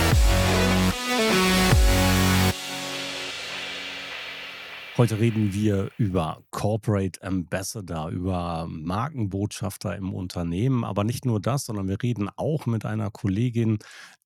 [4.98, 10.84] Heute reden wir über Corporate Ambassador, über Markenbotschafter im Unternehmen.
[10.84, 13.78] Aber nicht nur das, sondern wir reden auch mit einer Kollegin,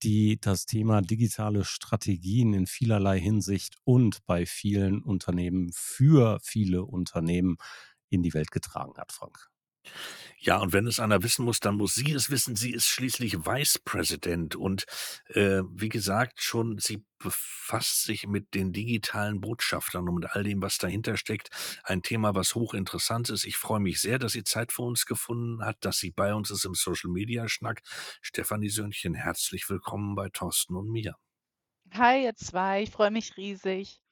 [0.03, 7.57] die das Thema digitale Strategien in vielerlei Hinsicht und bei vielen Unternehmen für viele Unternehmen
[8.15, 9.51] in die Welt getragen hat, Frank.
[10.39, 12.55] Ja, und wenn es einer wissen muss, dann muss sie es wissen.
[12.55, 14.85] Sie ist schließlich Vice President und
[15.29, 20.61] äh, wie gesagt, schon sie befasst sich mit den digitalen Botschaftern und mit all dem,
[20.61, 21.49] was dahinter steckt.
[21.83, 23.45] Ein Thema, was hochinteressant ist.
[23.45, 26.51] Ich freue mich sehr, dass sie Zeit für uns gefunden hat, dass sie bei uns
[26.51, 27.81] ist im Social Media Schnack.
[28.21, 31.17] Stefanie Söhnchen, herzlich willkommen bei Thorsten und mir.
[31.93, 32.83] Hi, ihr zwei.
[32.83, 34.04] Ich freue mich riesig.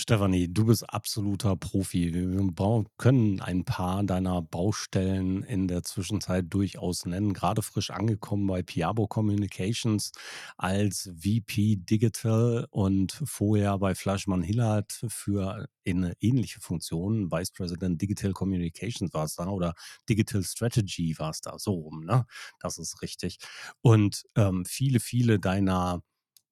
[0.00, 2.14] Stefanie, du bist absoluter Profi.
[2.14, 7.32] Wir können ein paar deiner Baustellen in der Zwischenzeit durchaus nennen.
[7.32, 10.12] Gerade frisch angekommen bei Piabo Communications
[10.56, 17.32] als VP Digital und vorher bei Fleischmann Hillard für eine ähnliche Funktion.
[17.32, 19.74] Vice President Digital Communications war es da oder
[20.08, 21.58] Digital Strategy war es da.
[21.58, 22.24] So rum, ne?
[22.60, 23.38] Das ist richtig.
[23.80, 26.02] Und ähm, viele, viele deiner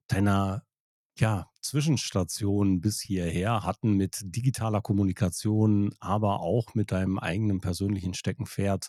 [0.09, 0.63] deiner
[1.19, 8.89] ja, Zwischenstationen bis hierher hatten mit digitaler Kommunikation, aber auch mit deinem eigenen persönlichen Steckenpferd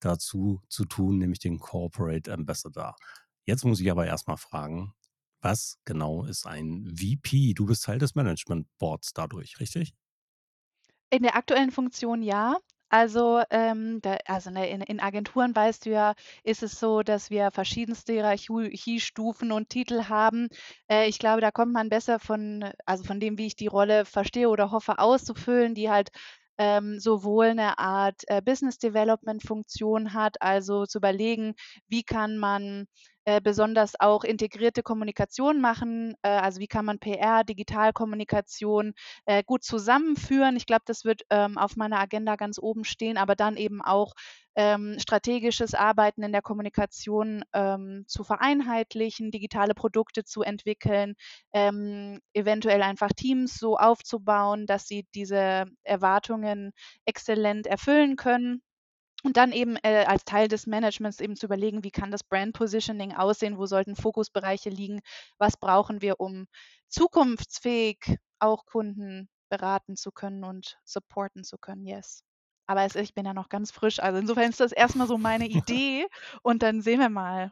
[0.00, 2.96] dazu zu tun, nämlich den Corporate Ambassador.
[3.44, 4.92] Jetzt muss ich aber erstmal fragen,
[5.40, 7.54] was genau ist ein VP?
[7.54, 9.94] Du bist Teil des Management Boards dadurch, richtig?
[11.10, 12.58] In der aktuellen Funktion ja.
[12.90, 17.28] Also, ähm, da also, ne, in in Agenturen weißt du ja, ist es so, dass
[17.30, 20.48] wir verschiedenste Hierarchiestufen und Titel haben.
[20.90, 24.04] Äh, ich glaube, da kommt man besser von also, von dem, wie ich die Rolle
[24.06, 26.08] verstehe oder hoffe auszufüllen, die halt,
[26.56, 31.54] ähm, sowohl eine Art, äh, Business Development Funktion hat, also zu überlegen,
[31.88, 32.86] wie kann man
[33.28, 36.14] äh, besonders auch integrierte Kommunikation machen.
[36.22, 38.94] Äh, also wie kann man PR, Digitalkommunikation
[39.26, 40.56] äh, gut zusammenführen.
[40.56, 44.14] Ich glaube, das wird ähm, auf meiner Agenda ganz oben stehen, aber dann eben auch
[44.56, 51.14] ähm, strategisches Arbeiten in der Kommunikation ähm, zu vereinheitlichen, digitale Produkte zu entwickeln,
[51.52, 56.72] ähm, eventuell einfach Teams so aufzubauen, dass sie diese Erwartungen
[57.04, 58.62] exzellent erfüllen können.
[59.24, 62.52] Und dann eben äh, als Teil des Managements eben zu überlegen, wie kann das Brand
[62.54, 65.00] Positioning aussehen, wo sollten Fokusbereiche liegen,
[65.38, 66.46] was brauchen wir, um
[66.88, 72.22] zukunftsfähig auch Kunden beraten zu können und supporten zu können, yes.
[72.66, 75.48] Aber es, ich bin ja noch ganz frisch, also insofern ist das erstmal so meine
[75.48, 76.06] Idee
[76.42, 77.50] und dann sehen wir mal.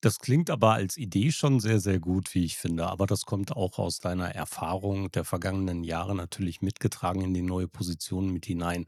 [0.00, 2.86] Das klingt aber als Idee schon sehr, sehr gut, wie ich finde.
[2.86, 7.66] Aber das kommt auch aus deiner Erfahrung der vergangenen Jahre natürlich mitgetragen in die neue
[7.66, 8.86] Position mit hinein.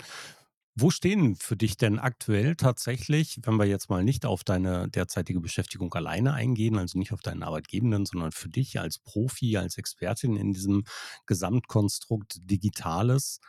[0.76, 5.40] Wo stehen für dich denn aktuell tatsächlich, wenn wir jetzt mal nicht auf deine derzeitige
[5.40, 10.36] Beschäftigung alleine eingehen, also nicht auf deinen Arbeitgebenden, sondern für dich als Profi, als Expertin
[10.36, 10.84] in diesem
[11.26, 13.40] Gesamtkonstrukt Digitales,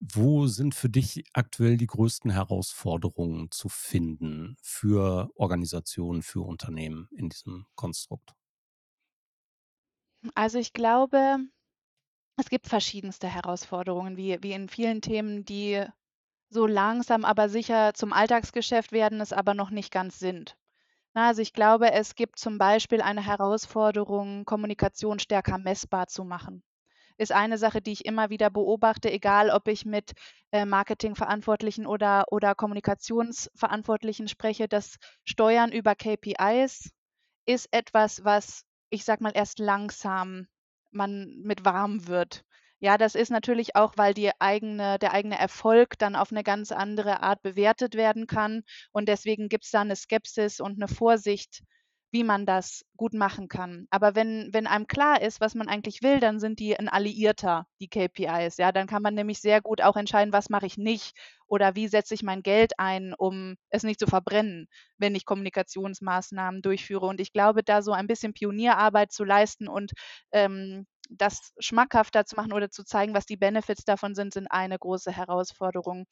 [0.00, 7.28] wo sind für dich aktuell die größten Herausforderungen zu finden für Organisationen, für Unternehmen in
[7.30, 8.32] diesem Konstrukt?
[10.34, 11.38] Also ich glaube,
[12.38, 15.84] es gibt verschiedenste Herausforderungen, wie, wie in vielen Themen, die
[16.50, 20.56] so langsam aber sicher zum Alltagsgeschäft werden, es aber noch nicht ganz sind.
[21.14, 26.62] Na, also ich glaube, es gibt zum Beispiel eine Herausforderung, Kommunikation stärker messbar zu machen.
[27.18, 30.12] Ist eine Sache, die ich immer wieder beobachte, egal ob ich mit
[30.52, 34.68] äh, Marketingverantwortlichen oder, oder Kommunikationsverantwortlichen spreche.
[34.68, 36.90] Das Steuern über KPIs
[37.46, 40.46] ist etwas, was ich sag mal erst langsam
[40.90, 42.44] man mit warm wird.
[42.80, 46.70] Ja, das ist natürlich auch, weil die eigene der eigene Erfolg dann auf eine ganz
[46.72, 51.62] andere Art bewertet werden kann und deswegen gibt es da eine Skepsis und eine Vorsicht,
[52.12, 53.86] wie man das gut machen kann.
[53.90, 57.66] Aber wenn wenn einem klar ist, was man eigentlich will, dann sind die ein Alliierter,
[57.80, 58.70] die KPIs, ja?
[58.72, 61.16] Dann kann man nämlich sehr gut auch entscheiden, was mache ich nicht
[61.48, 66.62] oder wie setze ich mein Geld ein, um es nicht zu verbrennen, wenn ich Kommunikationsmaßnahmen
[66.62, 67.06] durchführe.
[67.06, 69.92] Und ich glaube, da so ein bisschen Pionierarbeit zu leisten und,
[70.32, 74.78] ähm, das schmackhafter zu machen oder zu zeigen, was die Benefits davon sind, sind eine
[74.78, 76.06] große Herausforderung.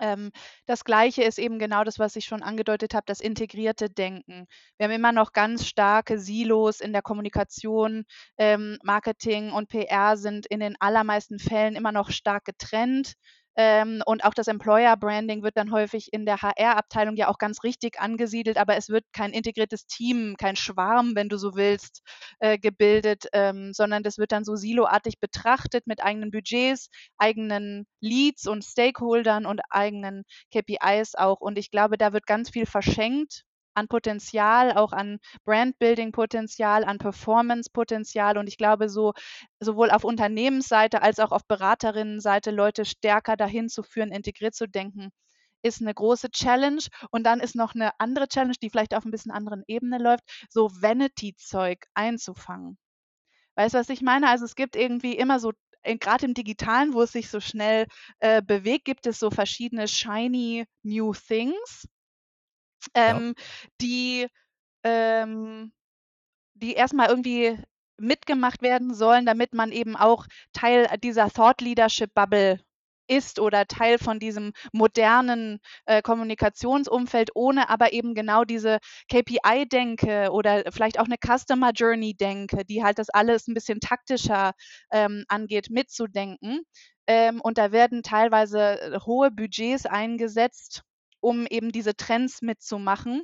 [0.00, 0.30] Ähm,
[0.66, 4.46] das Gleiche ist eben genau das, was ich schon angedeutet habe, das integrierte Denken.
[4.78, 8.04] Wir haben immer noch ganz starke Silos in der Kommunikation.
[8.38, 13.14] Ähm, Marketing und PR sind in den allermeisten Fällen immer noch stark getrennt.
[13.56, 17.62] Ähm, und auch das Employer Branding wird dann häufig in der HR-Abteilung ja auch ganz
[17.64, 22.02] richtig angesiedelt, aber es wird kein integriertes Team, kein Schwarm, wenn du so willst,
[22.40, 26.88] äh, gebildet, ähm, sondern das wird dann so siloartig betrachtet mit eigenen Budgets,
[27.18, 31.40] eigenen Leads und Stakeholdern und eigenen KPIs auch.
[31.40, 38.38] Und ich glaube, da wird ganz viel verschenkt an Potenzial, auch an Brandbuilding-Potenzial, an Performance-Potenzial.
[38.38, 39.12] Und ich glaube, so
[39.60, 45.10] sowohl auf Unternehmensseite als auch auf Beraterinnenseite Leute stärker dahin zu führen, integriert zu denken,
[45.62, 46.82] ist eine große Challenge.
[47.10, 50.24] Und dann ist noch eine andere Challenge, die vielleicht auf ein bisschen anderen Ebene läuft,
[50.50, 52.78] so Vanity-Zeug einzufangen.
[53.56, 54.28] Weißt du, was ich meine?
[54.28, 55.52] Also es gibt irgendwie immer so
[55.84, 57.86] gerade im Digitalen, wo es sich so schnell
[58.20, 61.88] äh, bewegt, gibt es so verschiedene shiny new things
[62.94, 63.34] ähm,
[63.80, 64.26] die,
[64.84, 65.72] ähm,
[66.54, 67.58] die erstmal irgendwie
[67.98, 72.58] mitgemacht werden sollen, damit man eben auch Teil dieser Thought Leadership Bubble
[73.08, 78.78] ist oder Teil von diesem modernen äh, Kommunikationsumfeld, ohne aber eben genau diese
[79.10, 84.52] KPI-Denke oder vielleicht auch eine Customer Journey-Denke, die halt das alles ein bisschen taktischer
[84.90, 86.62] ähm, angeht, mitzudenken.
[87.06, 90.82] Ähm, und da werden teilweise äh, hohe Budgets eingesetzt,
[91.22, 93.22] um eben diese Trends mitzumachen.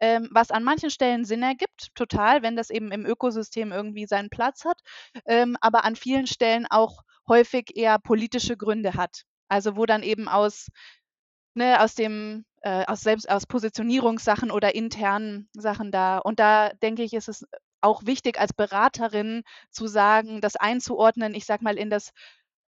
[0.00, 4.28] Ähm, was an manchen Stellen Sinn ergibt, total, wenn das eben im Ökosystem irgendwie seinen
[4.28, 4.80] Platz hat,
[5.26, 9.22] ähm, aber an vielen Stellen auch häufig eher politische Gründe hat.
[9.48, 10.68] Also wo dann eben aus,
[11.54, 16.18] ne, aus dem, äh, aus selbst aus Positionierungssachen oder internen Sachen da.
[16.18, 17.46] Und da denke ich, ist es
[17.80, 22.10] auch wichtig als Beraterin zu sagen, das einzuordnen, ich sag mal, in das,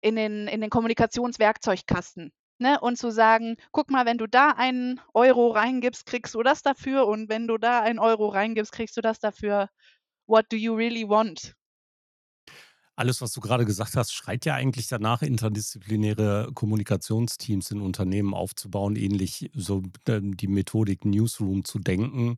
[0.02, 2.32] in den, in den Kommunikationswerkzeugkasten.
[2.60, 6.62] Ne, und zu sagen, guck mal, wenn du da einen Euro reingibst, kriegst du das
[6.62, 9.70] dafür und wenn du da einen Euro reingibst, kriegst du das dafür.
[10.28, 11.56] What do you really want?
[13.00, 18.98] Alles, was du gerade gesagt hast, schreit ja eigentlich danach, interdisziplinäre Kommunikationsteams in Unternehmen aufzubauen,
[18.98, 22.36] ähnlich so ähm, die Methodik Newsroom zu denken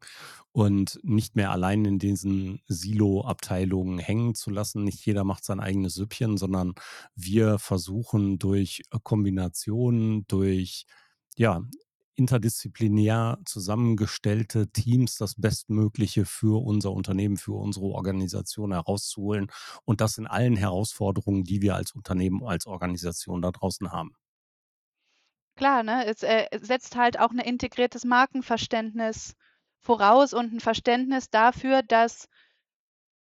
[0.52, 4.84] und nicht mehr allein in diesen Silo-Abteilungen hängen zu lassen.
[4.84, 6.76] Nicht jeder macht sein eigenes Süppchen, sondern
[7.16, 10.86] wir versuchen durch Kombinationen, durch
[11.38, 11.64] ja,
[12.22, 19.48] interdisziplinär zusammengestellte Teams das Bestmögliche für unser Unternehmen, für unsere Organisation herauszuholen
[19.86, 24.16] und das in allen Herausforderungen, die wir als Unternehmen, als Organisation da draußen haben.
[25.56, 26.06] Klar, ne?
[26.06, 29.36] Es äh, setzt halt auch ein integriertes Markenverständnis
[29.80, 32.28] voraus und ein Verständnis dafür, dass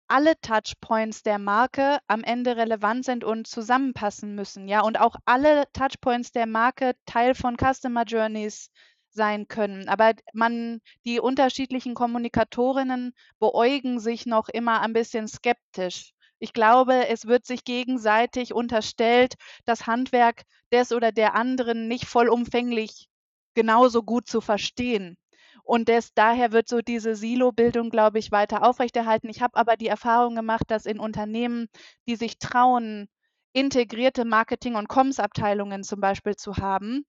[0.07, 5.65] alle Touchpoints der Marke am Ende relevant sind und zusammenpassen müssen, ja, und auch alle
[5.73, 8.69] Touchpoints der Marke Teil von Customer Journeys
[9.09, 9.89] sein können.
[9.89, 16.13] Aber man, die unterschiedlichen Kommunikatorinnen beäugen sich noch immer ein bisschen skeptisch.
[16.39, 23.07] Ich glaube, es wird sich gegenseitig unterstellt, das Handwerk des oder der anderen nicht vollumfänglich
[23.55, 25.17] genauso gut zu verstehen.
[25.67, 29.27] Und des, daher wird so diese Silo-Bildung, glaube ich, weiter aufrechterhalten.
[29.27, 31.67] Ich habe aber die Erfahrung gemacht, dass in Unternehmen,
[32.07, 33.09] die sich trauen,
[33.51, 37.05] integrierte Marketing- und Comms-Abteilungen zum Beispiel zu haben,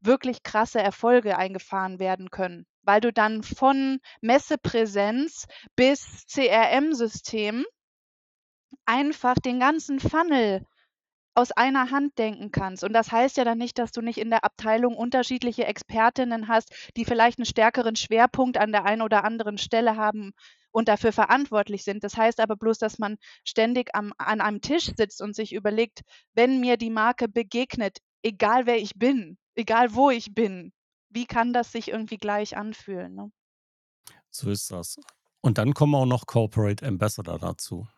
[0.00, 5.46] wirklich krasse Erfolge eingefahren werden können, weil du dann von Messepräsenz
[5.76, 7.64] bis CRM-System
[8.86, 10.66] einfach den ganzen Funnel
[11.34, 12.84] aus einer Hand denken kannst.
[12.84, 16.72] Und das heißt ja dann nicht, dass du nicht in der Abteilung unterschiedliche Expertinnen hast,
[16.96, 20.32] die vielleicht einen stärkeren Schwerpunkt an der einen oder anderen Stelle haben
[20.72, 22.04] und dafür verantwortlich sind.
[22.04, 26.00] Das heißt aber bloß, dass man ständig am, an einem Tisch sitzt und sich überlegt,
[26.34, 30.72] wenn mir die Marke begegnet, egal wer ich bin, egal wo ich bin,
[31.08, 33.14] wie kann das sich irgendwie gleich anfühlen?
[33.14, 33.32] Ne?
[34.30, 34.96] So ist das.
[35.40, 37.88] Und dann kommen auch noch Corporate Ambassador dazu.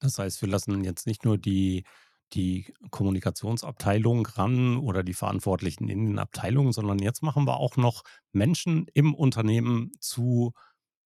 [0.00, 1.84] Das heißt, wir lassen jetzt nicht nur die
[2.32, 8.02] die Kommunikationsabteilung ran oder die Verantwortlichen in den Abteilungen, sondern jetzt machen wir auch noch
[8.32, 10.52] Menschen im Unternehmen zu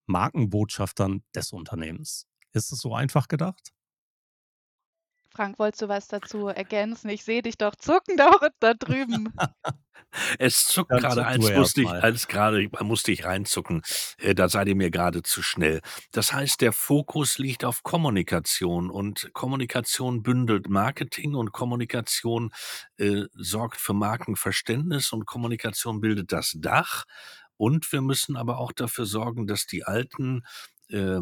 [0.06, 2.26] Markenbotschaftern des Unternehmens.
[2.52, 3.72] Ist es so einfach gedacht?
[5.34, 7.08] Frank, wolltest du was dazu ergänzen?
[7.08, 9.32] Ich sehe dich doch zucken da, da drüben.
[10.38, 13.82] es zuckt Dann gerade, als musste, ich, als gerade musste ich reinzucken.
[14.18, 15.80] Äh, da seid ihr mir gerade zu schnell.
[16.12, 22.52] Das heißt, der Fokus liegt auf Kommunikation und Kommunikation bündelt Marketing und Kommunikation
[22.98, 27.04] äh, sorgt für Markenverständnis und Kommunikation bildet das Dach.
[27.56, 30.44] Und wir müssen aber auch dafür sorgen, dass die alten
[30.90, 31.20] äh,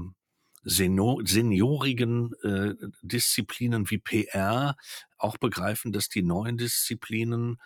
[0.62, 4.76] seniorigen äh, Disziplinen wie PR
[5.19, 7.61] auch begreifen, dass die neuen Disziplinen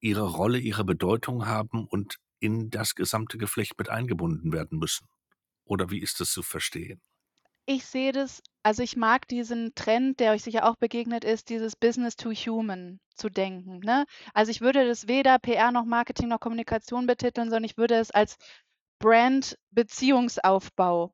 [0.00, 5.08] ihre Rolle, ihre Bedeutung haben und in das gesamte Geflecht mit eingebunden werden müssen.
[5.64, 7.00] Oder wie ist das zu verstehen?
[7.64, 11.76] Ich sehe das also, ich mag diesen Trend, der euch sicher auch begegnet ist, dieses
[11.76, 14.06] Business to Human zu denken, ne?
[14.34, 18.10] Also, ich würde das weder PR noch Marketing noch Kommunikation betiteln, sondern ich würde es
[18.10, 18.38] als
[18.98, 21.12] Brand-Beziehungsaufbau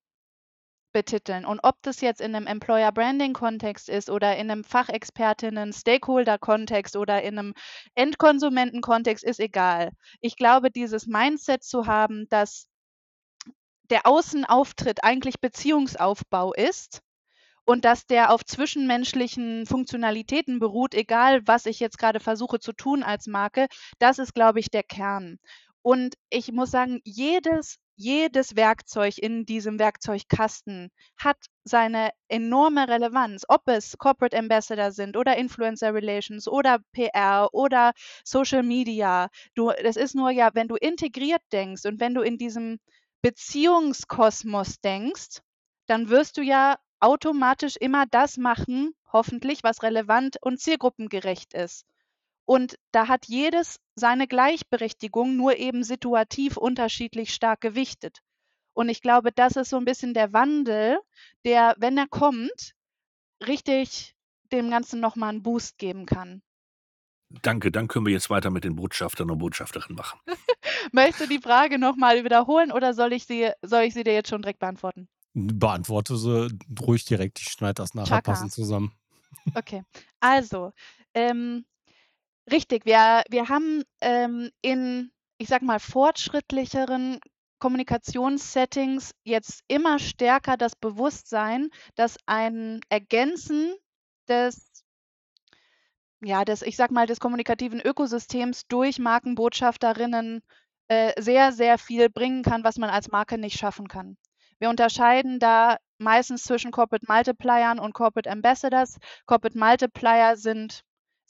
[0.92, 1.44] betiteln.
[1.44, 7.54] Und ob das jetzt in einem Employer-Branding-Kontext ist oder in einem Fachexpertinnen-Stakeholder-Kontext oder in einem
[7.94, 9.90] Endkonsumenten-Kontext, ist egal.
[10.20, 12.68] Ich glaube, dieses Mindset zu haben, dass
[13.90, 17.02] der Außenauftritt eigentlich Beziehungsaufbau ist
[17.64, 23.02] und dass der auf zwischenmenschlichen Funktionalitäten beruht, egal was ich jetzt gerade versuche zu tun
[23.02, 23.66] als Marke,
[23.98, 25.38] das ist, glaube ich, der Kern.
[25.82, 33.68] Und ich muss sagen, jedes jedes Werkzeug in diesem Werkzeugkasten hat seine enorme Relevanz, ob
[33.68, 37.92] es Corporate Ambassador sind oder Influencer Relations oder PR oder
[38.24, 39.28] Social Media.
[39.54, 42.78] Du das ist nur ja, wenn du integriert denkst und wenn du in diesem
[43.22, 45.38] Beziehungskosmos denkst,
[45.86, 51.84] dann wirst du ja automatisch immer das machen, hoffentlich, was relevant und zielgruppengerecht ist.
[52.44, 58.20] Und da hat jedes seine Gleichberechtigung, nur eben situativ unterschiedlich stark gewichtet.
[58.74, 60.98] Und ich glaube, das ist so ein bisschen der Wandel,
[61.44, 62.74] der, wenn er kommt,
[63.46, 64.14] richtig
[64.52, 66.42] dem Ganzen noch mal 'n Boost geben kann.
[67.42, 70.20] Danke, dann können wir jetzt weiter mit den Botschaftern und Botschafterinnen machen.
[70.92, 74.12] Möchtest du die Frage noch mal wiederholen oder soll ich sie soll ich sie dir
[74.14, 75.08] jetzt schon direkt beantworten?
[75.34, 76.48] Beantworte sie
[76.80, 78.32] ruhig direkt, ich schneide das nachher Chaka.
[78.32, 78.92] passend zusammen.
[79.54, 79.82] Okay.
[80.20, 80.72] Also,
[81.14, 81.64] ähm,
[82.50, 87.20] richtig, wir wir haben, ähm, in, ich sage mal, fortschrittlicheren
[87.58, 93.74] Kommunikationssettings jetzt immer stärker das Bewusstsein, dass ein Ergänzen
[94.28, 94.72] des
[96.24, 100.42] ja, des, ich sage mal, des kommunikativen Ökosystems durch Markenbotschafterinnen,
[100.88, 104.16] äh, sehr, sehr viel bringen kann, was man als Marke nicht schaffen kann.
[104.58, 108.98] Wir unterscheiden da meistens zwischen Corporate Multipliern und Corporate Ambassadors.
[109.26, 110.82] Corporate Multiplier sind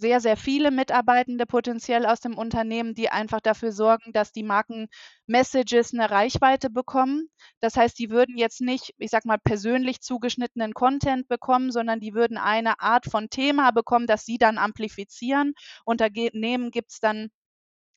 [0.02, 5.94] sehr, sehr viele Mitarbeitende potenziell aus dem Unternehmen, die einfach dafür sorgen, dass die Marken-Messages
[5.94, 7.30] 'ne Reichweite bekommen.
[7.60, 12.14] Das heißt, die würden jetzt nicht, ich sage mal, persönlich zugeschnittenen Content bekommen, sondern die
[12.14, 15.54] würden eine Art von Thema bekommen, das sie dann amplifizieren.
[15.86, 17.30] Unternehmen gibt's dann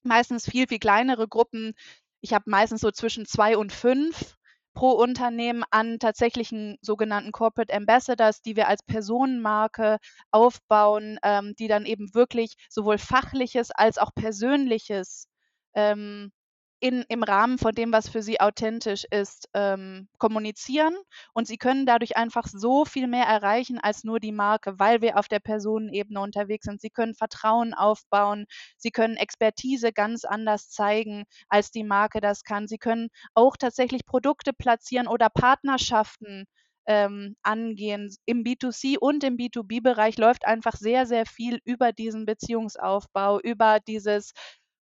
[0.04, 1.74] meistens viel, viel kleinere Gruppen.
[2.22, 4.36] Ich habe meistens so zwischen 2 und 5
[4.76, 9.98] pro Unternehmen an tatsächlichen sogenannten Corporate Ambassadors, die wir als Personenmarke
[10.32, 15.28] aufbauen, ähm, die dann eben wirklich sowohl Fachliches als auch Persönliches,
[15.74, 16.32] ähm,
[16.80, 20.96] in im Rahmen von dem, was für sie authentisch ist, ähm, kommunizieren.
[21.34, 25.18] Und sie können dadurch einfach so viel mehr erreichen als nur die Marke, weil wir
[25.18, 26.82] auf der Personenebene unterwegs sind.
[26.82, 28.46] Sie können Vertrauen aufbauen,
[28.78, 32.68] sie können Expertise ganz anders zeigen, als die Marke das kann.
[32.68, 36.46] Sie können auch tatsächlich Produkte platzieren oder Partnerschaften,
[36.88, 38.16] ähm, angehen.
[38.26, 44.34] Im B2C und im B2B-Bereich läuft einfach sehr, sehr viel über diesen Beziehungsaufbau, über dieses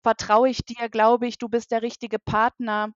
[0.02, 2.92] vertraue ich dir, glaube ich, du bist der richtige Partner?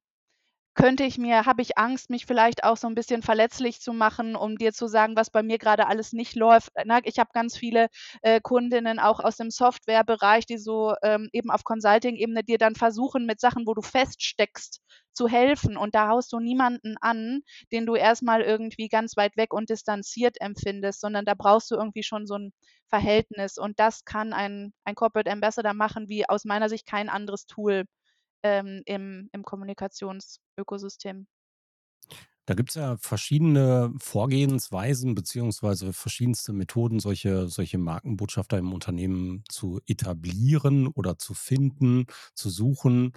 [0.76, 4.34] Könnte ich mir habe ich Angst, mich vielleicht auch so 'n bisschen verletzlich zu machen,
[4.34, 6.98] um dir zu sagen, was bei mir grade alles nicht läuft, ne?
[7.04, 7.86] Ich habe ganz viele,
[8.22, 13.24] äh, Kundinnen auch aus dem Softwarebereich, die so, ähm, eben auf Consulting-Ebene dir dann versuchen,
[13.24, 14.80] mit Sachen, wo du feststeckst,
[15.12, 15.76] zu helfen.
[15.76, 19.70] Und da haust du niemanden an, den du erst mal irgendwie ganz weit weg und
[19.70, 22.52] distanziert empfindest, sondern da brauchst du irgendwie schon so 'n
[22.88, 23.58] Verhältnis.
[23.58, 27.84] Und das kann ein ein Corporate Ambassador machen wie aus meiner Sicht kein anderes Tool,
[28.44, 31.26] ähm, im im Kommunikationsökosystem.
[32.46, 40.86] Da gibt's ja verschiedene Vorgehensweisen beziehungsweise verschiedenste Methoden, solche solche Markenbotschafter im Unternehmen zu etablieren
[40.88, 43.12] oder zu finden, zu suchen,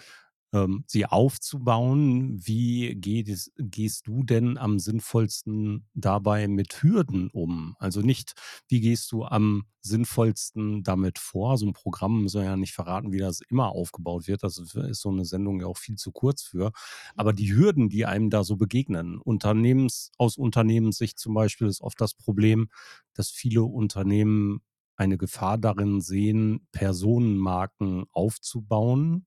[0.54, 2.40] ähm, sie aufzubauen.
[2.46, 7.76] Wie geht gehst du denn am sinnvollsten dabei mit Hürden um?
[7.80, 8.34] Also nicht,
[8.68, 11.58] wie gehst du am sinnvollsten damit vor?
[11.58, 14.44] So 'n Programm soll ja nicht verraten, wie das immer aufgebaut wird.
[14.44, 16.72] Das ist so 'ne Sendung ja auch viel zu kurz für.
[17.16, 22.00] Aber die Hürden, die einem da so begegnen, Unternehmens aus Unternehmenssicht zum Beispiel ist oft
[22.02, 22.70] das Problem,
[23.14, 24.62] dass viele Unternehmen
[24.96, 29.26] eine Gefahr darin sehen, Personenmarken aufzubauen,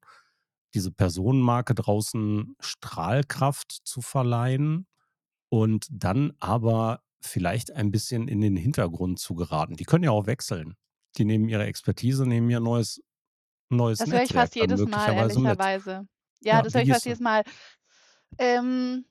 [0.74, 4.86] diese Personenmarke draußen Strahlkraft zu verleihen
[5.50, 9.76] und dann aber vielleicht ein bisschen in den Hintergrund zu geraten.
[9.76, 10.76] Die können ja auch wechseln.
[11.18, 13.02] Die nehmen ihre Expertise, nehmen ihr neues
[13.70, 16.08] neues Das höre ich fast jedes Mal, ehrlicherweise.
[16.40, 17.42] Ja, Ja, das höre ich fast jedes Mal.
[18.38, 19.06] Ähm,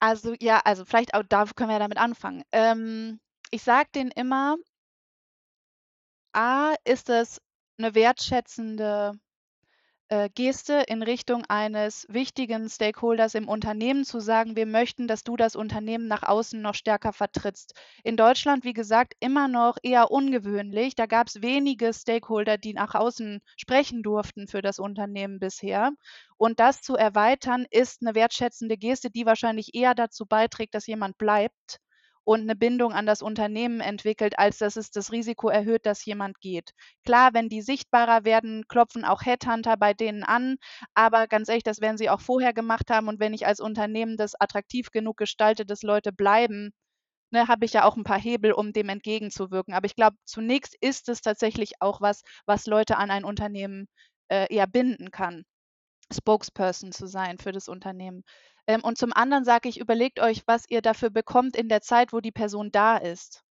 [0.00, 2.44] also, ja also, vielleicht auch da können wir ja damit anfangen.
[2.52, 4.56] Ähm, ich sage denen immer
[6.34, 7.40] A, ist es
[7.78, 9.12] 'ne wertschätzende
[10.12, 15.36] äh, Geste in Richtung eines wichtigen Stakeholders im Unternehmen zu sagen, wir möchten, dass du
[15.36, 17.72] das Unternehmen nach außen noch stärker vertrittst.
[18.04, 20.96] In Deutschland, wie gesagt, immer noch eher ungewöhnlich.
[20.96, 25.92] Da gab es wenige Stakeholder, die nach außen sprechen durften für das Unternehmen bisher.
[26.36, 31.16] Und das zu erweitern, ist eine wertschätzende Geste, die wahrscheinlich eher dazu beiträgt, dass jemand
[31.16, 31.80] bleibt
[32.24, 36.40] und eine Bindung an das Unternehmen entwickelt, als dass es das Risiko erhöht, dass jemand
[36.40, 36.72] geht.
[37.04, 40.56] Klar, wenn die sichtbarer werden, klopfen auch Headhunter bei denen an,
[40.94, 44.16] aber ganz ehrlich, das werden sie auch vorher gemacht haben und wenn ich als Unternehmen
[44.16, 46.72] das attraktiv genug gestalte, dass Leute bleiben,
[47.32, 49.74] ne, habe ich ja auch ein paar Hebel, um dem entgegenzuwirken.
[49.74, 53.88] Aber ich glaube, zunächst ist es tatsächlich auch was, was Leute an ein Unternehmen
[54.28, 55.44] äh, eher binden kann.
[56.12, 58.22] Spokesperson zu sein für das Unternehmen.
[58.66, 62.12] Ähm, und zum anderen sage ich, überlegt euch, was ihr dafür bekommt in der Zeit,
[62.12, 63.42] wo die Person da ist.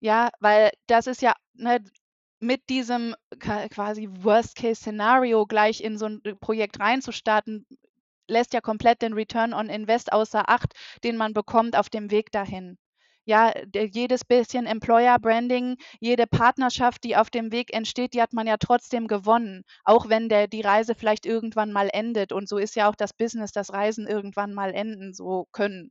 [0.00, 1.82] Ja, weil das ist ja ne,
[2.40, 7.66] mit diesem quasi Worst-Case-Szenario gleich in so ein äh, Projekt reinzustarten,
[8.28, 12.30] lässt ja komplett den Return on Invest außer Acht, den man bekommt auf dem Weg
[12.32, 12.78] dahin
[13.24, 18.46] ja, jedes bisschen Employer Branding, jede Partnerschaft, die auf dem Weg entsteht, die hat man
[18.46, 22.32] ja trotzdem gewonnen, auch wenn der, die Reise vielleicht irgendwann mal endet.
[22.32, 25.90] Und so ist ja auch das Business, das Reisen irgendwann mal enden so können.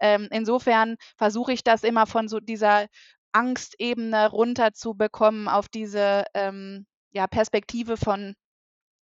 [0.00, 2.86] Ähm, insofern versuche ich das immer von so dieser
[3.32, 8.34] Angstebene runterzubekommen auf diese ähm, ja, Perspektive von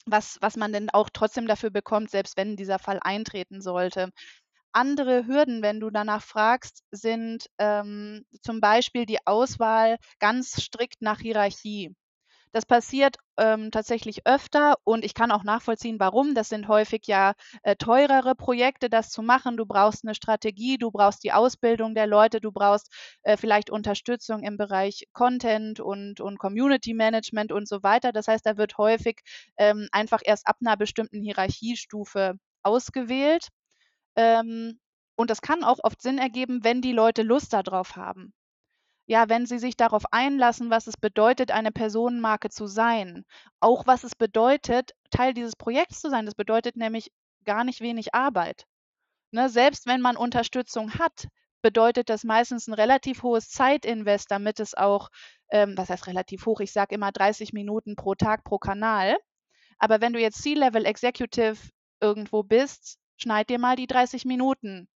[0.06, 4.10] was, was man denn auch trotzdem dafür bekommt, selbst wenn dieser Fall eintreten sollte.
[4.76, 11.20] Andere Hürden, wenn du danach fragst, sind ähm, zum Beispiel die Auswahl ganz strikt nach
[11.20, 11.94] Hierarchie.
[12.52, 16.34] Das passiert ähm, tatsächlich öfter und ich kann auch nachvollziehen, warum.
[16.34, 19.56] Das sind häufig ja äh, teurere Projekte, das zu machen.
[19.56, 22.90] Du brauchst eine Strategie, du brauchst die Ausbildung der Leute, du brauchst
[23.22, 28.12] äh, vielleicht Unterstützung im Bereich Content und, und Community Management und so weiter.
[28.12, 29.20] Das heißt, da wird häufig
[29.58, 33.48] ähm, einfach erst ab einer bestimmten Hierarchiestufe ausgewählt.
[34.16, 34.78] Ähm,
[35.16, 38.34] und das kann auch oft Sinn ergeben, wenn die Leute Lust darauf haben.
[39.06, 43.24] Ja, wenn sie sich darauf einlassen, was es bedeutet, eine Personenmarke zu sein.
[43.60, 46.26] Auch was es bedeutet, Teil dieses Projekts zu sein.
[46.26, 47.12] Das bedeutet nämlich
[47.44, 48.66] gar nicht wenig Arbeit.
[49.32, 51.28] Ne, selbst wenn man Unterstützung hat,
[51.62, 55.08] bedeutet das meistens ein relativ hohes Zeitinvest, damit es auch,
[55.50, 59.16] ähm, was heißt relativ hoch, ich sage immer 30 Minuten pro Tag pro Kanal.
[59.78, 61.58] Aber wenn du jetzt C-Level Executive
[62.00, 64.88] irgendwo bist, schneid dir mal die 30 Minuten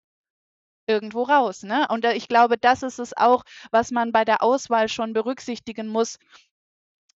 [0.88, 1.63] irgendwo raus.
[1.63, 1.88] Ne?
[1.89, 6.17] Und ich glaube, das ist es auch, was man bei der Auswahl schon berücksichtigen muss,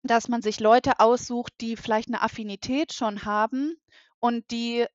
[0.03, 3.75] dass man sich Leute aussucht, die vielleicht eine Affinität schon haben
[4.19, 4.85] und die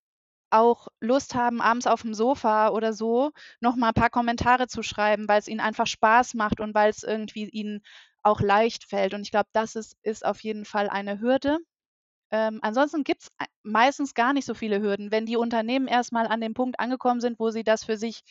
[0.50, 4.82] auch Lust haben, abends auf dem Sofa oder so noch mal ein paar Kommentare zu
[4.82, 7.82] schreiben, weil es ihnen einfach Spaß macht und weil es irgendwie ihnen
[8.22, 9.14] auch leicht fällt.
[9.14, 11.58] Und ich glaube, das ist, ist auf jeden Fall eine Hürde.
[12.30, 13.28] Ähm, ansonsten gibt es
[13.62, 15.10] meistens gar nicht so viele Hürden.
[15.10, 18.22] Wenn die Unternehmen erstmal an dem Punkt angekommen sind, wo sie das für sich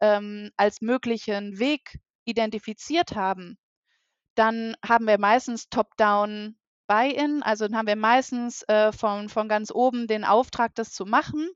[0.00, 3.58] ähm, als möglichen Weg identifiziert haben,
[4.34, 9.70] dann haben wir meistens Top-Down Buy-in, also dann haben wir meistens äh, von, von ganz
[9.70, 11.48] oben den Auftrag, das zu machen.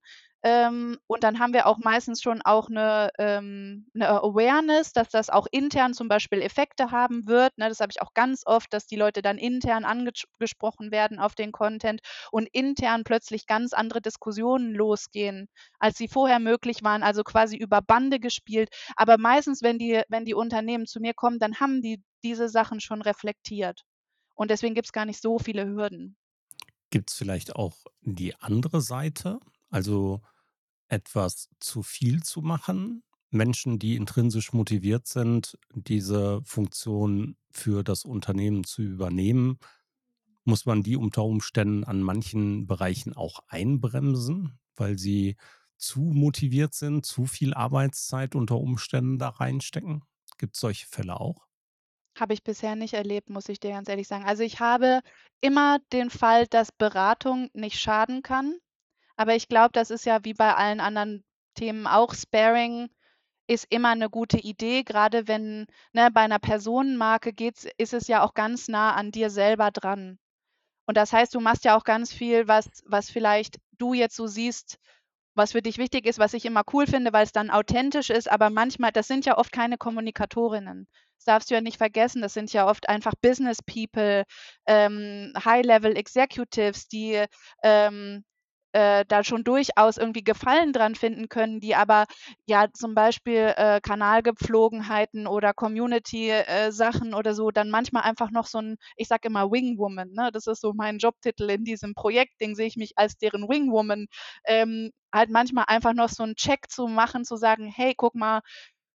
[0.45, 5.31] Ähm, und dann haben wir auch meistens schon auch eine, ähm, eine Awareness, dass das
[5.31, 7.59] auch intern zum Beispiel Effekte haben wird.
[7.59, 7.69] Ne?
[7.69, 11.51] Das habe ich auch ganz oft, dass die Leute dann intern angesprochen werden auf den
[11.51, 15.49] Content und intern plötzlich ganz andere Diskussionen losgehen,
[15.81, 18.69] als sie vorher möglich waren, also quasi über Bande gespielt.
[18.95, 22.81] Aber meistens, wenn die, wenn die Unternehmen zu mir kommen, dann haben die diese Sachen
[22.81, 23.83] schon reflektiert.
[24.37, 26.17] Und deswegen gibt es gar nicht so viele Hürden.
[26.91, 29.41] Gibt es vielleicht auch die andere Seite?
[29.71, 30.23] Also
[30.89, 33.05] etwas zu viel zu machen.
[33.31, 39.59] Menschen, die intrinsisch motiviert sind, diese Funktion für das Unternehmen zu übernehmen,
[40.45, 45.37] muss man die unter Umständen an manchen Bereichen auch einbremsen, weil sie
[45.77, 50.05] zu motiviert sind, zu viel Arbeitszeit unter Umständen da reinstecken?
[50.39, 51.47] Gibt es solche Fälle auch?
[52.19, 54.25] Habe ich bisher nicht erlebt, muss ich dir ganz ehrlich sagen.
[54.25, 55.01] Also ich habe
[55.41, 58.59] immer den Fall, dass Beratung nicht schaden kann.
[59.19, 62.89] Aber ich glaube, das ist ja wie bei allen anderen Themen auch Sparing
[63.49, 68.23] ist immer eine gute Idee, gerade wenn ne, bei einer Personenmarke geht's, ist es ja
[68.23, 70.19] auch ganz nah an dir selber dran.
[70.87, 74.27] Und das heißt, du machst ja auch ganz viel, was, was vielleicht du jetzt so
[74.27, 74.79] siehst,
[75.35, 78.31] was für dich wichtig ist, was ich immer cool finde, weil es dann authentisch ist,
[78.31, 80.87] aber manchmal, das sind ja oft keine Kommunikatorinnen.
[81.17, 84.25] Das darfst du ja nicht vergessen, das sind ja oft einfach Business People,
[84.67, 87.25] ähm, High-Level Executives, die
[87.63, 88.25] ähm,
[88.73, 92.05] äh, da schon durchaus irgendwie Gefallen dran finden können, die aber
[92.47, 98.59] ja zum Beispiel äh, Kanalgepflogenheiten oder Community-Sachen äh, oder so dann manchmal einfach noch so
[98.59, 100.31] ein, ich sage immer Wingwoman, ne?
[100.33, 104.07] das ist so mein Jobtitel in diesem Projekt, den sehe ich mich als deren Wingwoman,
[104.45, 108.41] ähm, halt manchmal einfach noch so einen Check zu machen, zu sagen, hey, guck mal,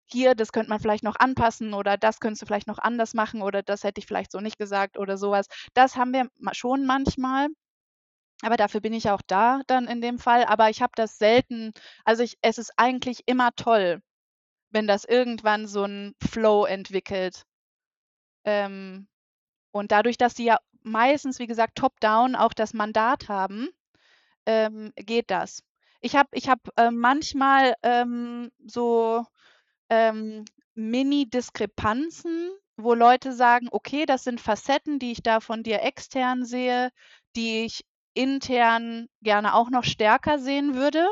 [0.05, 3.41] hier, das könnte man vielleicht noch anpassen oder das könntest du vielleicht noch anders machen
[3.41, 5.47] oder das hätte ich vielleicht so nicht gesagt oder sowas.
[5.73, 7.47] Das haben wir schon manchmal.
[8.43, 10.43] Aber dafür bin ich auch da dann in dem Fall.
[10.43, 11.71] Aber ich habe das selten,
[12.03, 14.01] also ich, es ist eigentlich immer toll,
[14.69, 17.45] wenn das irgendwann so ein Flow entwickelt.
[18.43, 19.07] Ähm,
[19.71, 23.69] und dadurch, dass sie ja meistens, wie gesagt, top-down auch das Mandat haben,
[24.45, 25.63] ähm, geht das.
[26.01, 29.25] Ich habe ich hab, äh, manchmal ähm, so
[29.89, 30.43] ähm,
[30.75, 36.91] Mini-Diskrepanzen, wo Leute sagen, okay, das sind Facetten, die ich da von dir extern sehe,
[37.37, 41.07] die ich intern gerne auch noch stärker sehen würde.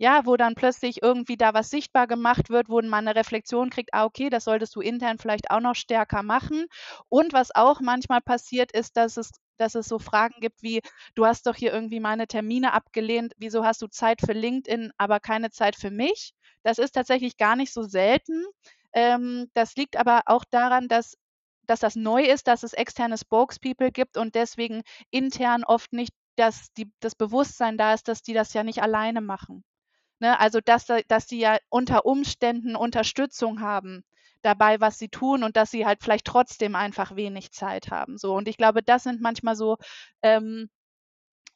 [0.00, 3.94] Ja, wo dann plötzlich irgendwie da was sichtbar gemacht wird, wo man eine Reflexion kriegt,
[3.94, 6.66] ah, okay, das solltest du intern vielleicht auch noch stärker machen.
[7.08, 10.80] Und was auch manchmal passiert ist, dass es, dass es so Fragen gibt wie,
[11.16, 15.18] du hast doch hier irgendwie meine Termine abgelehnt, wieso hast du Zeit für LinkedIn, aber
[15.20, 16.32] keine Zeit für mich?
[16.62, 18.44] Das ist tatsächlich gar nicht so selten.
[18.92, 21.16] Ähm, das liegt aber auch daran, dass
[21.66, 26.72] dass das neu ist, dass es externe Spokespeople gibt und deswegen intern oft nicht dass
[26.74, 29.64] die, das Bewusstsein da ist, dass die das ja nicht alleine machen.
[30.20, 30.38] Ne?
[30.38, 34.04] Also, dass, dass die ja unter Umständen Unterstützung haben
[34.42, 38.18] dabei, was sie tun und dass sie halt vielleicht trotzdem einfach wenig Zeit haben.
[38.18, 38.34] So.
[38.34, 39.76] Und ich glaube, das sind manchmal so,
[40.22, 40.70] ähm,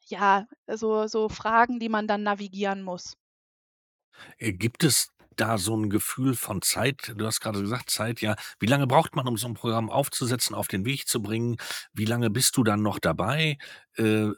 [0.06, 3.16] ja, so, so Fragen, die man dann navigieren muss.
[4.38, 7.12] Äh, gibt es da so ein Gefühl von Zeit?
[7.16, 8.36] Du hast gerade gesagt, Zeit, ja.
[8.60, 11.56] Wie lange braucht man, um so ein Programm aufzusetzen, auf den Weg zu bringen?
[11.92, 13.58] Wie lange bist du dann noch dabei?
[13.96, 14.28] Äh,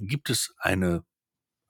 [0.00, 1.04] gibt es eine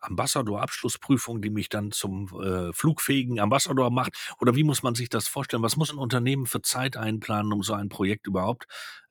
[0.00, 4.14] Ambassador-Abschlussprüfung, die mich dann zum äh, flugfähigen Ambassador macht?
[4.40, 5.62] Oder wie muss man sich das vorstellen?
[5.62, 8.66] Was muss ein Unternehmen für Zeit einplanen, um so ein Projekt überhaupt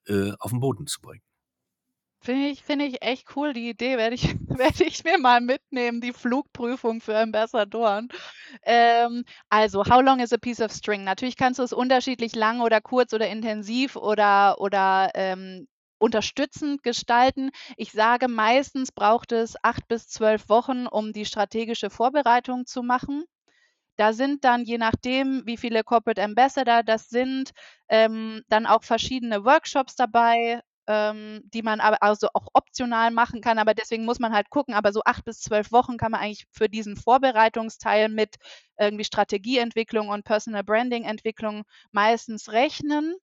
[0.08, 1.24] äh, auf den Boden zu bringen?
[2.24, 6.00] Finde ich, finde ich echt cool, die Idee werde ich, werde ich mir mal mitnehmen,
[6.02, 8.08] die Flugprüfung für Ambassadoren.
[8.64, 11.04] Ähm, also, how long is a piece of string?
[11.04, 15.68] Natürlich kannst du es unterschiedlich lang oder kurz oder intensiv oder, oder ähm,
[16.00, 17.52] unterstützend gestalten.
[17.78, 23.26] Ich sage, meistens braucht es acht bis zwölf Wochen, um die strategische Vorbereitung zu machen.
[23.98, 27.52] Da sind dann, je nachdem, wie viele Corporate Ambassador das sind,
[27.90, 33.58] ähm, dann auch verschiedene Workshops dabei, ähm, die man aber also auch optional machen kann.
[33.60, 36.46] Aber deswegen muss man halt gucken, aber so acht bis zwölf Wochen kann man eigentlich
[36.52, 38.36] für diesen Vorbereitungsteil mit
[38.78, 43.15] irgendwie Strategieentwicklung und Personal Branding Entwicklung meistens rechnen.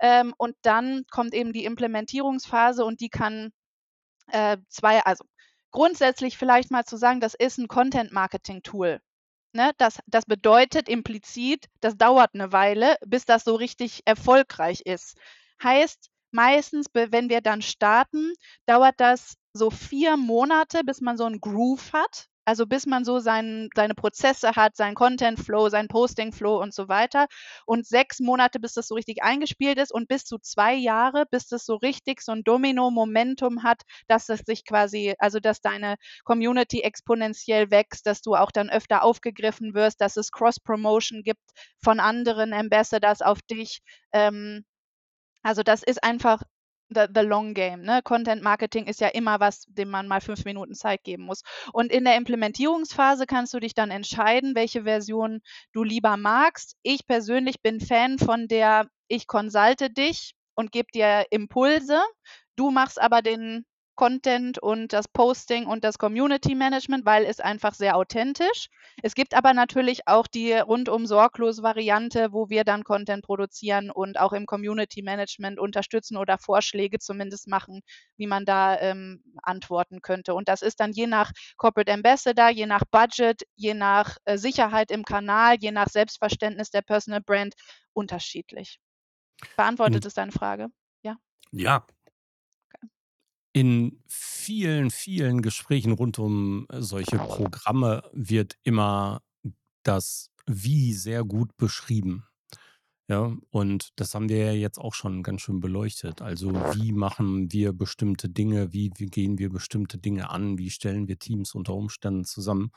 [0.00, 3.52] Ähm, und dann kommt eben die Implementierungsphase und die kann
[4.28, 5.24] äh, zwei, also
[5.70, 9.00] grundsätzlich vielleicht mal zu sagen, das ist ein Content Marketing Tool.
[9.54, 15.16] Ne, das, das bedeutet implizit, das dauert eine Weile, bis das so richtig erfolgreich ist.
[15.62, 18.32] Heißt, meistens, wenn wir dann starten,
[18.66, 22.26] dauert das so vier Monate, bis man so einen Groove hat.
[22.48, 26.72] Also bis man so sein, seine Prozesse hat, seinen Content Flow, seinen Posting Flow und
[26.72, 27.26] so weiter.
[27.66, 31.46] Und sechs Monate, bis das so richtig eingespielt ist und bis zu zwei Jahre, bis
[31.48, 36.80] das so richtig so ein Domino-Momentum hat, dass es sich quasi, also dass deine Community
[36.80, 41.42] exponentiell wächst, dass du auch dann öfter aufgegriffen wirst, dass es Cross-Promotion gibt
[41.84, 43.80] von anderen Ambassadors auf dich.
[44.12, 44.64] Ähm,
[45.42, 46.42] also das ist einfach
[46.90, 47.82] the, the long game.
[47.82, 48.00] Ne?
[48.02, 51.42] Content Marketing ist ja immer was, dem man mal fünf Minuten Zeit geben muss.
[51.72, 55.40] Und in der Implementierungsphase kannst du dich dann entscheiden, welche Version
[55.72, 56.76] du lieber magst.
[56.82, 62.00] Ich persönlich bin Fan von der ich konsulte dich und gebe dir Impulse.
[62.56, 63.64] Du machst aber den
[63.98, 68.68] Content und das Posting und das Community Management, weil es einfach sehr authentisch.
[69.02, 74.20] Es gibt aber natürlich auch die rundum sorglos Variante, wo wir dann Content produzieren und
[74.20, 77.80] auch im Community Management unterstützen oder Vorschläge zumindest machen,
[78.16, 80.32] wie man da ähm, antworten könnte.
[80.32, 84.92] Und das ist dann je nach Corporate Ambassador, je nach Budget, je nach äh, Sicherheit
[84.92, 87.54] im Kanal, je nach Selbstverständnis der Personal Brand
[87.94, 88.78] unterschiedlich.
[89.56, 90.68] Beantwortet es deine Frage?
[91.02, 91.16] Ja.
[91.50, 91.84] Ja,
[93.58, 99.20] in vielen, vielen Gesprächen rund um äh, solche Programme wird immer
[99.82, 102.24] das Wie sehr gut beschrieben.
[103.10, 106.22] Ja, und das haben wir ja jetzt auch schon ganz schön beleuchtet.
[106.22, 108.72] Also, wie machen wir bestimmte Dinge?
[108.72, 110.56] Wie, wie gehen wir bestimmte Dinge an?
[110.58, 112.70] Wie stellen wir Teams unter Umständen zusammen?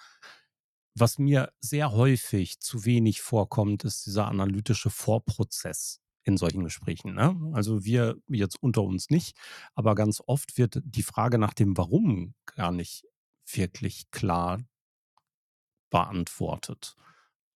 [0.95, 7.13] Was mir sehr häufig zu wenig vorkommt, ist dieser analytische Vorprozess in solchen Gesprächen.
[7.13, 7.35] Ne?
[7.53, 9.37] Also wir jetzt unter uns nicht,
[9.75, 13.05] aber ganz oft wird die Frage nach dem Warum gar nicht
[13.45, 14.59] wirklich klar
[15.89, 16.95] beantwortet.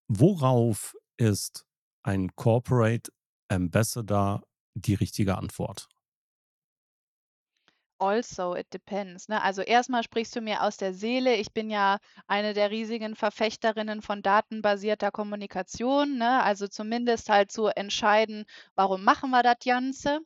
[0.08, 1.66] Worauf ist
[2.04, 3.12] ein Corporate
[3.48, 5.88] Ambassador die richtige Antwort?
[8.00, 9.42] Also, it depends, ne?
[9.42, 11.36] Also, erstmal sprichst du mir aus der Seele.
[11.36, 16.44] Ich bin ja eine der riesigen Verfechterinnen von datenbasierter Kommunikation, ne?
[16.44, 20.20] Also, zumindest halt zu entscheiden, warum machen wir das Ganze?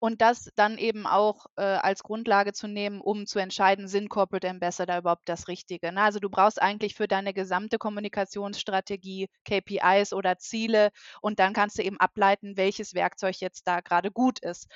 [0.00, 4.48] Und das dann eben auch, äh, als Grundlage zu nehmen, um zu entscheiden, sind Corporate
[4.50, 6.02] Ambassador überhaupt das Richtige, ne?
[6.02, 11.82] Also, du brauchst eigentlich für deine gesamte Kommunikationsstrategie KPIs oder Ziele und dann kannst du
[11.84, 14.66] eben ableiten, welches Werkzeug jetzt da gerade gut ist.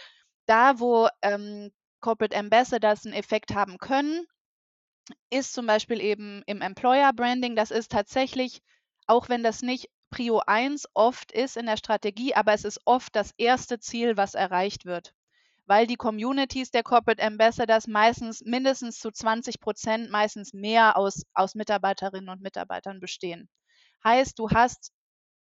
[0.46, 4.26] Da, wo, ähm, Corporate Ambassadors einen Effekt haben können,
[5.30, 7.56] ist zum Beispiel eben im Employer Branding.
[7.56, 8.62] Das ist tatsächlich,
[9.06, 13.14] auch wenn das nicht Prio 1 oft ist in der Strategie, aber es ist oft
[13.14, 15.12] das erste Ziel, was erreicht wird.
[15.66, 21.56] Weil die Communities der Corporate Ambassadors meistens mindestens zu 20 Prozent, meistens mehr aus, aus
[21.56, 23.48] Mitarbeiterinnen und Mitarbeitern bestehen.
[24.04, 24.92] Heißt, du hast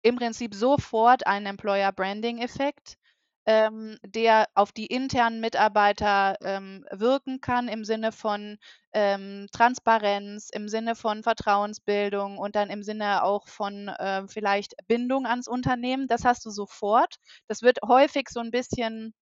[0.03, 2.99] im Prinzip sofort einen Employer Branding Effekt
[3.47, 8.59] ähm, der auf die internen Mitarbeiter ähm, wirken kann im Sinne von
[8.93, 15.27] ähm, Transparenz, im Sinne von Vertrauensbildung und dann im Sinne auch von äh, vielleicht Bindung
[15.27, 16.07] ans Unternehmen.
[16.09, 17.17] Das hast du sofort.
[17.49, 19.15] Das wird häufig so ein bisschen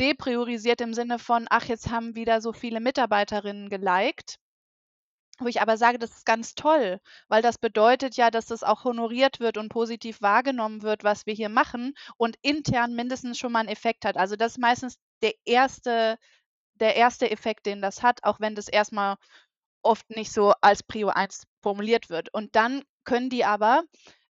[0.00, 4.38] depriorisiert im Sinne von, ach, jetzt haben wieder so viele Mitarbeiterinnen geliked.
[5.38, 8.84] Wo ich aber sage, das ist ganz toll, weil das bedeutet ja, dass das auch
[8.84, 13.60] honoriert wird und positiv wahrgenommen wird, was wir hier machen und intern mindestens schon mal
[13.60, 14.16] einen Effekt hat.
[14.16, 16.18] Also das ist meistens der erste,
[16.74, 19.16] der erste Effekt, den das hat, auch wenn das erstmal
[19.82, 22.32] oft nicht so als Prio 1 formuliert wird.
[22.32, 23.82] Und dann können die aber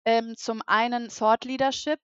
[0.04, 2.00] ähm, zum einen Thought Leadership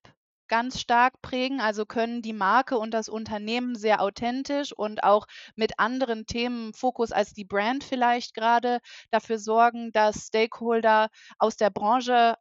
[0.47, 5.25] ganz stark prägen, also können die Marke und das Unternehmen sehr authentisch und auch
[5.55, 8.79] mit anderen Themen Fokus als die Brand vielleicht gerade
[9.11, 12.35] dafür sorgen, dass Stakeholder aus der Branche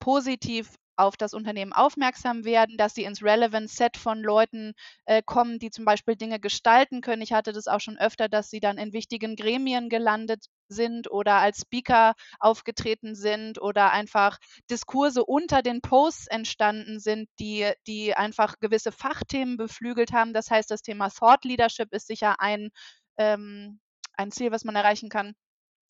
[0.00, 4.74] positiv auf das Unternehmen aufmerksam werden, dass sie ins Relevant Set von Leuten
[5.06, 7.22] äh, kommen, die zum Beispiel Dinge gestalten können.
[7.22, 11.34] Ich hatte das auch schon öfter, dass sie dann in wichtigen Gremien gelandet sind oder
[11.36, 14.38] als Speaker aufgetreten sind oder einfach
[14.70, 20.32] Diskurse unter den Posts entstanden sind, die, die einfach gewisse Fachthemen beflügelt haben.
[20.32, 22.70] Das heißt, das Thema Thought Leadership ist sicher ein,
[23.18, 23.80] ähm,
[24.16, 25.34] ein Ziel, was man erreichen kann.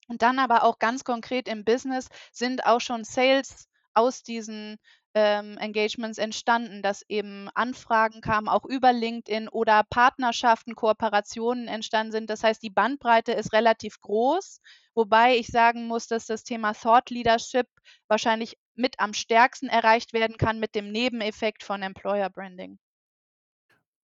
[0.08, 4.78] Und dann aber auch ganz konkret im Business sind auch schon Sales aus diesen
[5.14, 12.30] ähm, Engagements entstanden, dass eben Anfragen kamen, auch über LinkedIn oder Partnerschaften, Kooperationen entstanden sind.
[12.30, 14.60] Das heißt, die Bandbreite ist relativ groß,
[14.94, 17.68] wobei ich sagen muss, dass das Thema Thought Leadership
[18.08, 22.78] wahrscheinlich mit am stärksten erreicht werden kann mit dem Nebeneffekt von Employer Branding.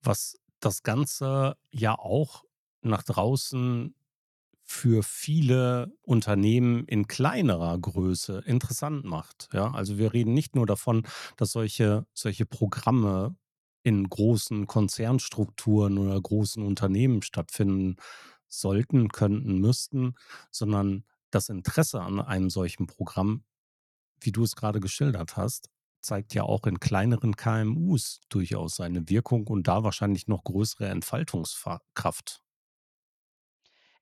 [0.03, 2.44] Was das Ganze ja auch
[2.83, 3.94] nach draußen
[4.70, 9.48] für viele Unternehmen in kleinerer Größe interessant macht.
[9.52, 11.02] Ja, also wir reden nicht nur davon,
[11.37, 13.35] dass solche, solche Programme
[13.83, 17.96] in großen Konzernstrukturen oder großen Unternehmen stattfinden
[18.46, 20.14] sollten, könnten, müssten,
[20.52, 23.42] sondern das Interesse an einem solchen Programm,
[24.20, 25.68] wie du es gerade geschildert hast,
[26.00, 32.42] zeigt ja auch in kleineren KMUs durchaus seine Wirkung und da wahrscheinlich noch größere Entfaltungskraft.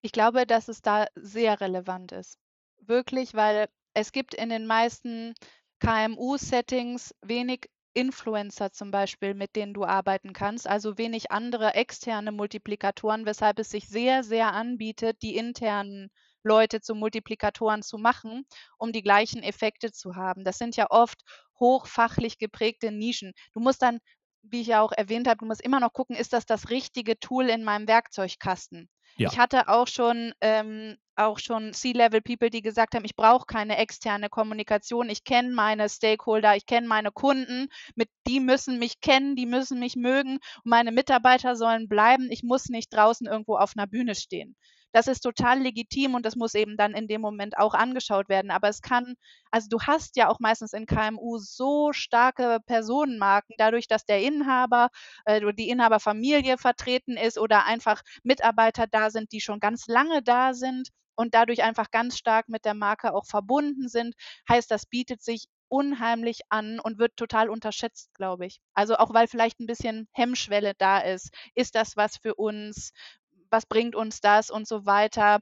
[0.02, 2.38] Ich glaube, dass es da sehr relevant ist.
[2.80, 5.34] Wirklich, weil es gibt in den meisten
[5.80, 13.26] KMU-Settings wenig Influencer zum Beispiel, mit denen du arbeiten kannst, also wenig andere externe Multiplikatoren,
[13.26, 16.10] weshalb es sich sehr, sehr anbietet, die internen
[16.44, 18.44] Leute zu Multiplikatoren zu machen,
[18.78, 20.44] um die gleichen Effekte zu haben.
[20.44, 21.22] Das sind ja oft
[21.58, 23.32] hochfachlich geprägte Nischen.
[23.52, 23.98] Du musst dann,
[24.42, 27.18] wie ich ja auch erwähnt habe, du musst immer noch gucken, ist das das richtige
[27.18, 28.88] Tool in meinem Werkzeugkasten?
[29.16, 29.30] Ja.
[29.30, 34.28] Ich hatte auch schon ähm, auch schon C-Level-People, die gesagt haben, ich brauche keine externe
[34.28, 35.10] Kommunikation.
[35.10, 39.80] Ich kenne meine Stakeholder, ich kenne meine Kunden, mit die müssen mich kennen, die müssen
[39.80, 42.28] mich mögen und meine Mitarbeiter sollen bleiben.
[42.30, 44.54] Ich muss nicht draußen irgendwo auf einer Bühne stehen.
[44.98, 48.50] Das ist total legitim und das muss eben dann in dem Moment auch angeschaut werden.
[48.50, 49.14] Aber es kann,
[49.52, 54.88] also du hast ja auch meistens in KMU so starke Personenmarken, dadurch, dass der Inhaber
[55.24, 60.52] äh, die Inhaberfamilie vertreten ist oder einfach Mitarbeiter da sind, die schon ganz lange da
[60.52, 64.16] sind und dadurch einfach ganz stark mit der Marke auch verbunden sind,
[64.48, 68.60] heißt, das bietet sich unheimlich an und wird total unterschätzt, glaube ich.
[68.74, 71.30] Also auch weil vielleicht ein bisschen Hemmschwelle da ist.
[71.54, 72.92] Ist das was für uns?
[73.50, 75.40] Was bringt uns das und so weiter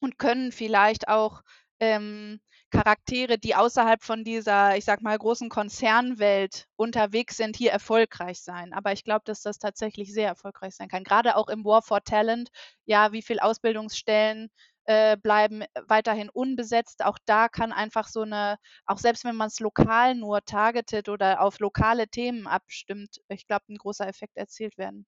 [0.00, 1.42] und können vielleicht auch
[1.80, 2.40] ähm,
[2.70, 8.72] Charaktere, die außerhalb von dieser, ich sag mal, großen Konzernwelt unterwegs sind, hier erfolgreich sein.
[8.72, 11.04] Aber ich glaube, dass das tatsächlich sehr erfolgreich sein kann.
[11.04, 12.48] Gerade auch im War for Talent.
[12.86, 14.48] Ja, wie viele Ausbildungsstellen
[14.84, 17.04] äh, bleiben weiterhin unbesetzt.
[17.04, 21.40] Auch da kann einfach so eine, auch selbst wenn man es lokal nur targetet oder
[21.42, 25.06] auf lokale Themen abstimmt, ich glaube, ein großer Effekt erzielt werden.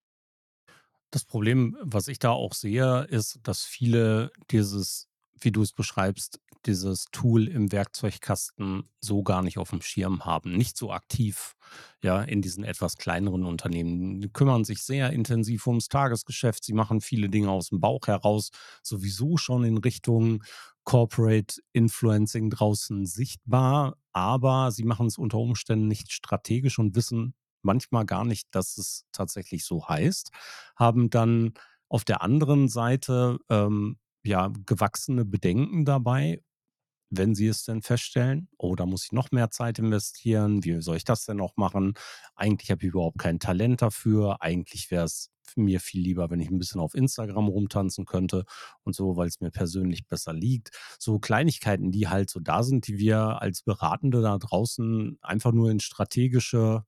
[1.15, 5.07] Das Problem, was ich da auch sehe, ist, dass viele dieses,
[5.39, 10.57] wie du es beschreibst, dieses Tool im Werkzeugkasten so gar nicht auf dem Schirm haben,
[10.57, 11.55] nicht so aktiv,
[12.03, 14.19] ja, in diesen etwas kleineren Unternehmen.
[14.19, 16.65] Die kümmern sich sehr intensiv ums Tagesgeschäft.
[16.65, 18.49] Sie machen viele Dinge aus dem Bauch heraus,
[18.83, 20.43] sowieso schon in Richtung
[20.83, 28.05] Corporate Influencing draußen sichtbar, aber sie machen es unter Umständen nicht strategisch und wissen manchmal
[28.05, 30.31] gar nicht, dass es tatsächlich so heißt,
[30.75, 31.53] haben dann
[31.89, 36.41] auf der anderen Seite ähm, ja gewachsene Bedenken dabei,
[37.09, 40.97] wenn sie es denn feststellen, oh, da muss ich noch mehr Zeit investieren, wie soll
[40.97, 41.93] ich das denn noch machen?
[42.35, 46.49] Eigentlich habe ich überhaupt kein Talent dafür, eigentlich wäre es mir viel lieber, wenn ich
[46.49, 48.45] ein bisschen auf Instagram rumtanzen könnte
[48.83, 50.71] und so, weil es mir persönlich besser liegt.
[50.99, 55.69] So Kleinigkeiten, die halt so da sind, die wir als Beratende da draußen einfach nur
[55.69, 56.83] in strategische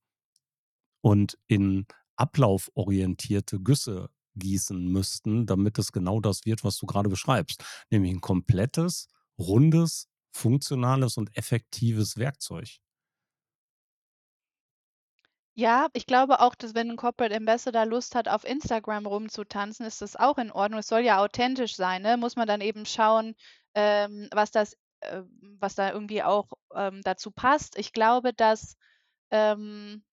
[1.08, 7.63] und in ablauforientierte Güsse gießen müssten, damit es genau das wird, was du gerade beschreibst.
[7.89, 9.08] Nämlich ein komplettes,
[9.39, 12.80] rundes, funktionales und effektives Werkzeug.
[15.56, 20.02] Ja, ich glaube auch, dass wenn ein Corporate Ambassador Lust hat, auf Instagram rumzutanzen, ist
[20.02, 20.82] das auch in Ordnung.
[20.82, 22.17] Es soll ja authentisch sein, ne?
[22.17, 23.34] Muss man dann eben schauen,
[23.76, 25.22] ähm, was das, äh,
[25.58, 27.78] was da irgendwie auch ähm, dazu passt.
[27.78, 28.76] Ich glaube, dass
[29.32, 30.04] ähm,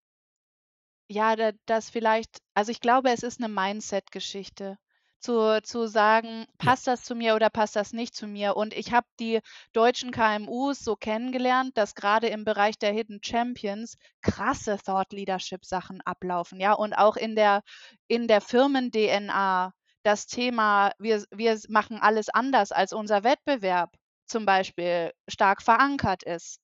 [1.08, 4.76] ja, da das vielleicht also, ich glaube, es ist 'ne Mindset-Geschichte,
[5.20, 6.72] zu zu sagen: Ja.
[6.72, 9.40] „Passt das zu mir oder passt das nicht zu mir?“ Und ich habe die
[9.72, 16.00] deutschen KMUs so kennengelernt, dass grade im Bereich der Hidden Champions krasse Thought Leadership Sachen
[16.02, 16.72] ablaufen, ja?
[16.74, 17.62] Und auch in der
[18.08, 19.72] in der Firmen-DNA
[20.04, 23.90] das Thema, wir s wir s machen alles anders als unser Wettbewerb
[24.26, 26.56] zum Beispiel stark verankert ist.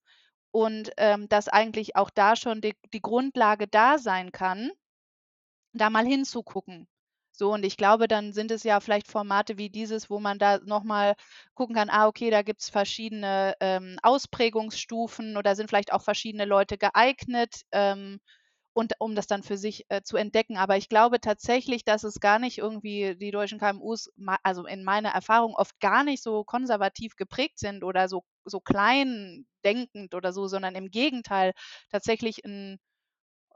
[0.53, 4.71] Und, ähm, dass eigentlich auch da schon die die Grundlage da sein kann,
[5.73, 6.89] da mal hinzugucken.
[7.33, 10.59] So, und ich glaube, dann sind es ja vielleicht Formate wie dieses, wo man da
[10.65, 11.15] noch mal
[11.55, 16.77] gucken kann: „Ah, okay, da gibt's verschiedene, ähm, Ausprägungsstufen oder sind vielleicht auch verschiedene Leute
[16.79, 18.21] geeignet“, ähm,
[18.81, 20.57] und um das dann für sich, äh, zu entdecken.
[20.59, 24.11] Aber ich glaube tatsächlich, dass es gar nicht irgendwie die deutschen KMUs
[24.43, 29.47] also in meiner Erfahrung oft gar nicht so konservativ geprägt sind oder so so klein
[29.65, 31.53] denkend oder so, sondern im Gegenteil
[31.91, 32.79] tatsächlich 'n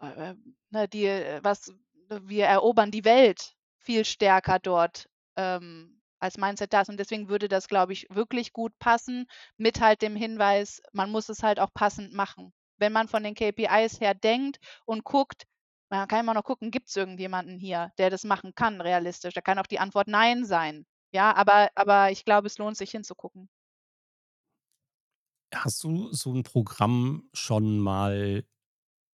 [0.00, 0.34] äh, äh,
[0.70, 1.72] ne, die äh, was
[2.08, 6.88] wir erobern die Welt viel stärker dort, ähm, als Mindset da ist.
[6.90, 11.28] Und deswegen würde das, glaube ich, wirklich gut passen mit halt dem Hinweis, man muss
[11.28, 12.52] es halt auch passend machen.
[12.78, 15.44] Wenn man von den KPIs her denkt und guckt
[15.90, 19.34] man kann immer noch gucken, gibt's irgendjemanden hier, der das machen kann realistisch?
[19.34, 20.86] Da kann auch die Antwort „Nein“ sein.
[21.12, 23.48] Ja, aber aber ich glaube, es lohnt sich hinzugucken.
[25.52, 28.44] Hast du so ein Programm schon mal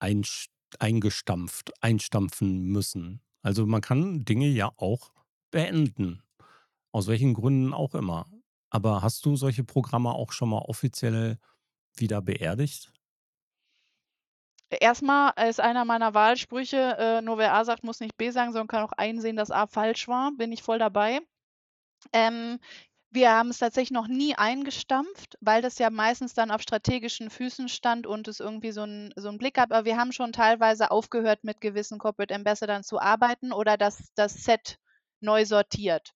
[0.00, 3.22] einst eingestampft einstampfen müssen?
[3.42, 5.12] Also, man kann Dinge ja auch
[5.52, 6.22] beenden,
[6.92, 8.28] aus welchen Gründen auch immer.
[8.70, 11.38] Aber hast du solche Programme auch schon mal offiziell
[11.96, 12.92] wieder beerdigt?
[14.78, 18.52] Erst mal ist einer meiner Wahlsprüche, äh: „Nur wer A sagt, muss nicht B sagen,
[18.52, 21.20] sondern kann auch einsehen, dass A falsch war.“ Bin ich voll dabei.
[22.12, 22.60] Ähm,
[23.10, 27.68] wir haben es tatsächlich noch nie eingestampft, weil das ja meistens dann auf strategischen Füßen
[27.68, 29.72] stand und es irgendwie so 'n so Blick gab.
[29.72, 34.34] Aber wir haben schon teilweise aufgehört, mit gewissen Corporate Ambassadern zu arbeiten oder das das
[34.44, 34.78] Set
[35.20, 36.12] neu sortiert.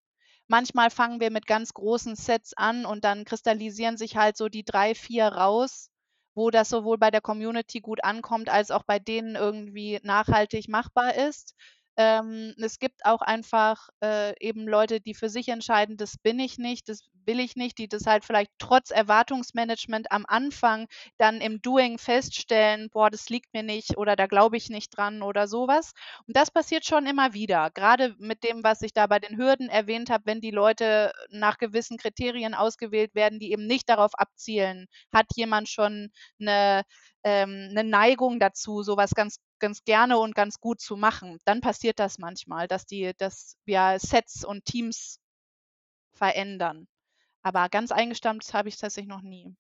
[0.49, 4.65] Manchmal fangen wir mit ganz großen Sets an und dann kristallisieren sich halt so die
[4.65, 5.91] 3, 4 raus,
[6.35, 11.15] wo das sowohl bei der Community gut ankommt, als auch bei denen irgendwie nachhaltig machbar
[11.15, 11.55] ist.
[11.97, 16.59] Ähm, es gibt auch einfach, äh, eben Leute, die für sich entscheiden: „Das bin ich
[16.59, 20.87] nicht, das will ich nicht“, die das halt vielleicht trotz Erwartungsmanagement am Anfang
[21.19, 25.23] dann im Doing feststellen: „Boah, das liegt mir nicht“ oder „da glaube ich nicht dran“
[25.23, 25.93] oder so was.
[26.27, 27.71] Und das passiert schon immer wieder.
[27.71, 31.59] Grade mit dem, was ich da bei den Hürden erwähnt habe, wenn die Leute nach
[31.59, 36.83] gewissen Kriterien ausgewählt werden, die eben nicht darauf abzielen, hat jemand schon 'ne
[37.23, 41.39] ähm, 'ne Neigung dazu, so was ganz ganz gerne und ganz gut zu machen.
[41.47, 45.21] Dann passiert das manchmal, dass die dass wir Sets und Teams
[46.13, 46.87] verändern.
[47.43, 49.57] Aber ganz eingestampft habe ich's tatsächlich noch nie.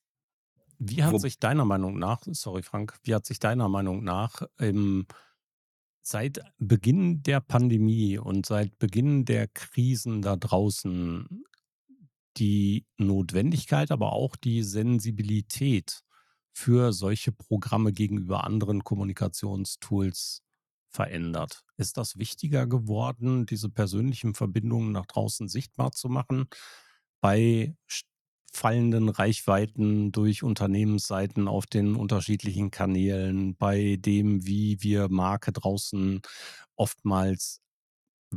[0.78, 4.42] Wie hat Wo sich deiner Meinung nach sorry Frank, wie hat sich deiner Meinung nach,
[4.58, 5.06] ähm,
[6.02, 11.44] seit Beginn der Pandemie und seit Beginn der Krisen da draußen
[12.36, 16.04] die Notwendigkeit, aber auch die Sensibilität
[16.54, 20.42] für solche Programme gegenüber anderen Kommunikationstools
[20.88, 21.64] verändert?
[21.76, 26.48] Ist das wichtiger geworden, diese persönlichen Verbindungen nach draußen sichtbar zu machen?
[27.20, 27.74] bei
[28.52, 36.20] fallenden Reichweiten durch Unternehmensseiten auf den unterschiedlichen Kanälen, bei dem, wie wir Marke draußen
[36.76, 37.60] oftmals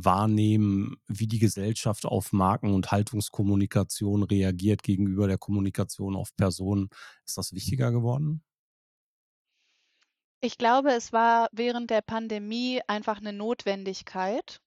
[0.04, 6.88] wahrnehmen, wie die Gesellschaft auf Marken- und Haltungskommunikation reagiert gegenüber der Kommunikation auf Personen.
[7.26, 8.42] Ist das wichtiger geworden?
[10.40, 14.60] Ich glaube, es war während der Pandemie einfach eine Notwendigkeit.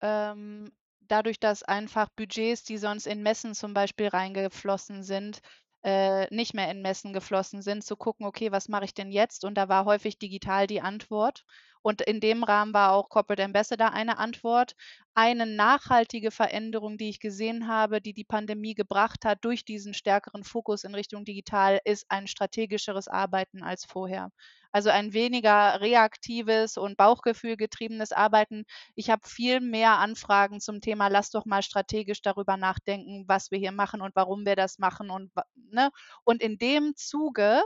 [0.00, 0.70] Ähm,
[1.00, 5.40] dadurch, dass einfach Budgets, die sonst in Messen zum Beispiel reingeflossen sind,
[5.82, 9.44] äh, nicht mehr in Messen geflossen sind, zu gucken, okay, was mache ich denn jetzt?
[9.44, 11.44] Und da war häufig digital die Antwort.
[11.88, 14.74] Und in dem Rahmen war auch Corporate Ambassador eine Antwort.
[15.14, 20.44] Eine nachhaltige Veränderung, die ich gesehen habe, die die Pandemie gebracht hat durch diesen stärkeren
[20.44, 24.28] Fokus in Richtung digital, ist ein strategischeres Arbeiten als vorher.
[24.70, 28.64] Also ein weniger reaktives und Bauchgefühl getriebenes Arbeiten.
[28.94, 33.58] Ich habe viel mehr Anfragen zum Thema, lass doch mal strategisch darüber nachdenken, was wir
[33.58, 35.08] hier machen und warum wir das machen.
[35.08, 35.88] Und, ne?
[36.24, 37.62] und in dem Zuge,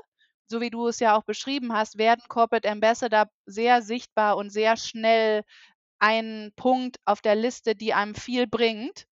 [0.53, 4.77] so wie du es ja auch beschrieben hast, werden Corporate Ambassador sehr sichtbar und sehr
[4.77, 5.43] schnell
[6.01, 9.07] ein Punkt auf der Liste, die einem viel bringt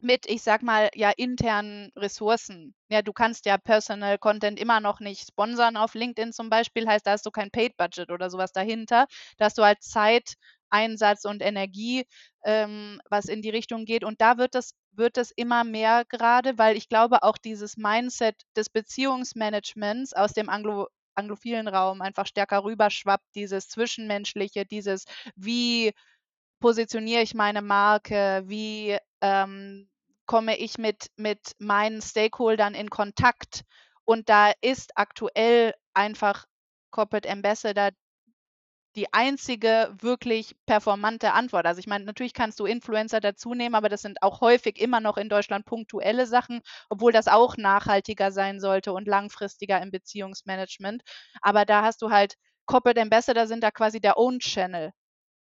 [0.00, 2.74] mit, ich sag mal, ja, internen Ressourcen.
[2.90, 7.06] Ja, du kannst ja Personal Content immer noch nicht sponsern auf LinkedIn zum Beispiel, heißt,
[7.06, 9.06] da hast du kein Paid Budget oder sowas dahinter.
[9.38, 10.34] Da hast du halt Zeit,
[10.70, 12.06] Einsatz und Energie,
[12.44, 14.04] ähm, was in die Richtung geht.
[14.04, 18.42] Und da wird es, wird es immer mehr gerade, weil ich glaube, auch dieses Mindset
[18.56, 25.04] des Beziehungsmanagements aus dem Anglo anglophilen Raum einfach stärker rüberschwappt, dieses Zwischenmenschliche, dieses
[25.36, 25.92] wie
[26.60, 29.88] positioniere ich meine Marke, wie ähm,
[30.26, 33.62] komme ich mit, mit meinen Stakeholdern in Kontakt.
[34.04, 36.46] Und da ist aktuell einfach
[36.90, 37.90] Corporate Ambassador
[38.96, 41.66] die einzige wirklich performante Antwort.
[41.66, 45.00] Also ich meine, natürlich kannst du Influencer dazu nehmen, aber das sind auch häufig immer
[45.00, 51.02] noch in Deutschland punktuelle Sachen, obwohl das auch nachhaltiger sein sollte und langfristiger im Beziehungsmanagement.
[51.42, 52.34] Aber da hast du halt
[52.66, 54.92] Corporate Ambassador sind da quasi der Own Channel.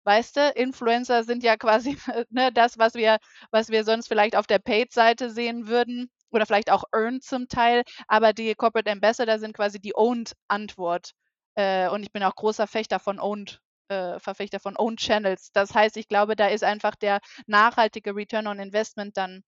[0.05, 1.97] Weißt du, Influencer sind ja quasi
[2.29, 3.17] ne, das, was wir,
[3.51, 7.83] was wir sonst vielleicht auf der Paid-Seite sehen würden oder vielleicht auch Earned zum Teil,
[8.07, 11.11] aber die Corporate Ambassador sind quasi die Owned-Antwort.
[11.55, 15.51] Äh, und ich bin auch großer Fechter von Owned, äh, Verfechter von Owned Channels.
[15.53, 19.43] Das heißt, ich glaube, da ist einfach der nachhaltige Return on Investment dann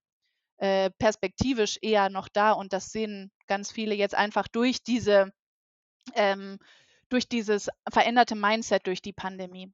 [0.58, 5.32] äh, perspektivisch eher noch da und das sehen ganz viele jetzt einfach durch diese
[6.14, 6.60] ähm,
[7.10, 9.72] durch dieses veränderte Mindset durch die Pandemie.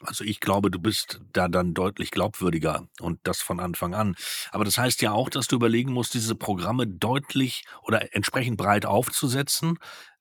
[0.00, 4.14] Also ich glaube, du bist da dann deutlich glaubwürdiger und das von Anfang an.
[4.52, 8.86] Aber das heißt ja auch, dass du überlegen musst, diese Programme deutlich oder entsprechend breit
[8.86, 9.78] aufzusetzen,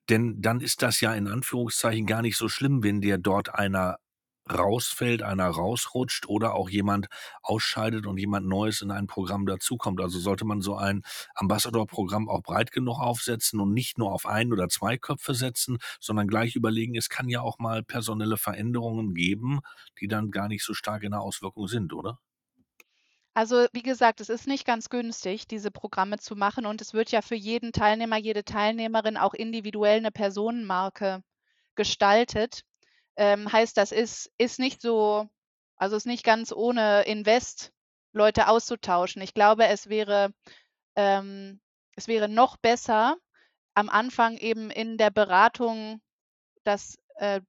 [0.10, 3.98] denn dann ist das ja in Anführungszeichen gar nicht so schlimm, wenn dir dort einer
[4.50, 7.08] rausfällt, einer rausrutscht oder auch jemand
[7.44, 10.00] ausscheidet und jemand Neues in ein Programm dazukommt.
[10.02, 11.04] Also sollte man so ein
[11.36, 16.28] Ambassador-Programm auch breit genug aufsetzen und nicht nur auf ein oder zwei Köpfe setzen, sondern
[16.30, 19.60] gleich überlegen, es kann ja auch mal personelle Veränderungen geben,
[20.00, 22.20] die dann gar nicht so stark in der Auswirkung sind, oder?
[23.38, 27.12] Also wie gesagt, es ist nicht ganz günstig, diese Programme zu machen und es wird
[27.12, 31.22] ja für jeden Teilnehmer, jede Teilnehmerin auch individuell eine Personenmarke
[31.76, 32.64] gestaltet.
[33.16, 35.30] Ähm, heißt, das ist, ist nicht so,
[35.76, 37.74] also ist nicht ganz ohne Invest,
[38.12, 39.22] Leute auszutauschen.
[39.22, 40.34] Ich glaube, es wäre,
[40.96, 41.62] ähm,
[41.96, 43.18] es wäre noch besser,
[43.76, 46.02] am Anfang eben in der Beratung
[46.64, 47.42] das äh,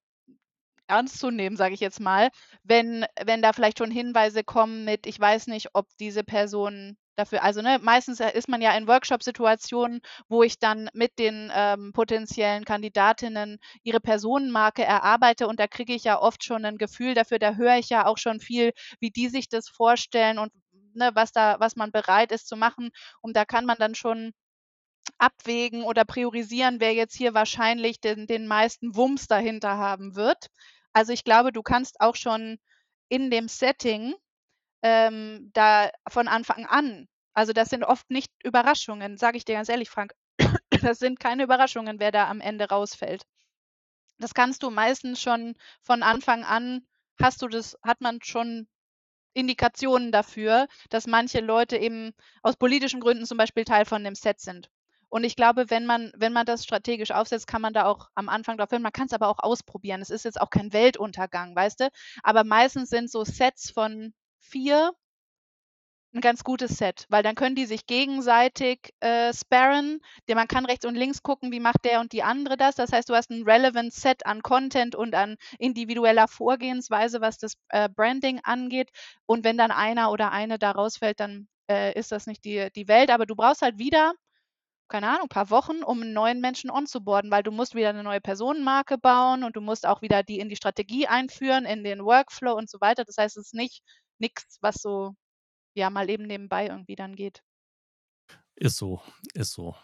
[0.88, 2.30] ernst zu nehmen, sage ich jetzt mal,
[2.62, 7.42] wenn, wenn da vielleicht schon Hinweise kommen mit, ich weiß nicht, ob diese Person dafür.
[7.42, 11.92] Also ne, meistens äh, ist man ja in Workshop-Situationen, wo ich dann mit den ähm,
[11.92, 17.38] potenziellen Kandidatinnen ihre Personenmarke erarbeite und da kriege ich ja oft schon ein Gefühl dafür,
[17.38, 20.52] da höre ich ja auch schon viel, wie die sich das vorstellen und
[20.94, 22.90] ne, was da, was man bereit ist zu machen.
[23.20, 24.32] Und da kann man dann schon
[25.18, 30.48] abwägen oder priorisieren, wer jetzt hier wahrscheinlich den, den meisten Wumms dahinter haben wird.
[30.98, 32.58] Also ich glaube, du kannst auch schon
[33.08, 34.16] in dem Setting
[34.82, 37.06] ähm, da von Anfang an.
[37.34, 40.12] Also das sind oft nicht Überraschungen, sage ich dir ganz ehrlich, Frank.
[40.82, 43.22] Das sind keine Überraschungen, wer da am Ende rausfällt.
[44.18, 46.84] Das kannst du meistens schon von Anfang an,
[47.22, 48.66] hast du das, hat man schon
[49.34, 54.40] Indikationen dafür, dass manche Leute eben aus politischen Gründen zum Beispiel Teil von dem Set
[54.40, 54.68] sind.
[55.08, 58.28] Und ich glaube, wenn man, wenn man das strategisch aufsetzt, kann man da auch am
[58.28, 58.82] Anfang drauf hin.
[58.82, 60.02] Man kann es aber auch ausprobieren.
[60.02, 61.88] Es ist jetzt auch kein Weltuntergang, weißt du?
[62.22, 64.92] Aber meistens sind so Sets von vier
[66.14, 70.00] ein ganz gutes Set, weil dann können die sich gegenseitig äh, sparren.
[70.26, 72.76] Der, man kann rechts und links gucken, wie macht der und die andere das.
[72.76, 77.54] Das heißt, du hast ein relevant Set an Content und an individueller Vorgehensweise, was das
[77.68, 78.90] äh, Branding angeht.
[79.26, 82.88] Und wenn dann einer oder eine da rausfällt, dann äh, ist das nicht die, die
[82.88, 84.14] Welt, aber du brauchst halt wieder
[84.88, 88.20] keine Ahnung, paar Wochen, um einen neuen Menschen onzuboarden, weil du musst wieder eine neue
[88.20, 92.54] Personenmarke bauen und du musst auch wieder die in die Strategie einführen, in den Workflow
[92.54, 93.04] und so weiter.
[93.04, 93.82] Das heißt, es ist nicht
[94.18, 95.14] nichts, was so
[95.74, 97.42] ja mal eben nebenbei irgendwie dann geht.
[98.56, 99.00] Ist so,
[99.34, 99.76] ist so.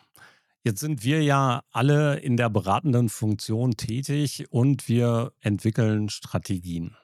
[0.64, 6.96] Jetzt sind wir ja alle in der beratenden Funktion tätig und wir entwickeln Strategien.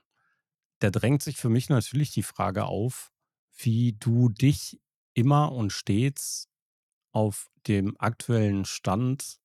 [0.78, 3.12] Da drängt sich für mich natürlich die Frage auf,
[3.54, 4.80] wie du dich
[5.12, 6.48] immer und stets
[7.12, 9.38] auf dem aktuellen Stand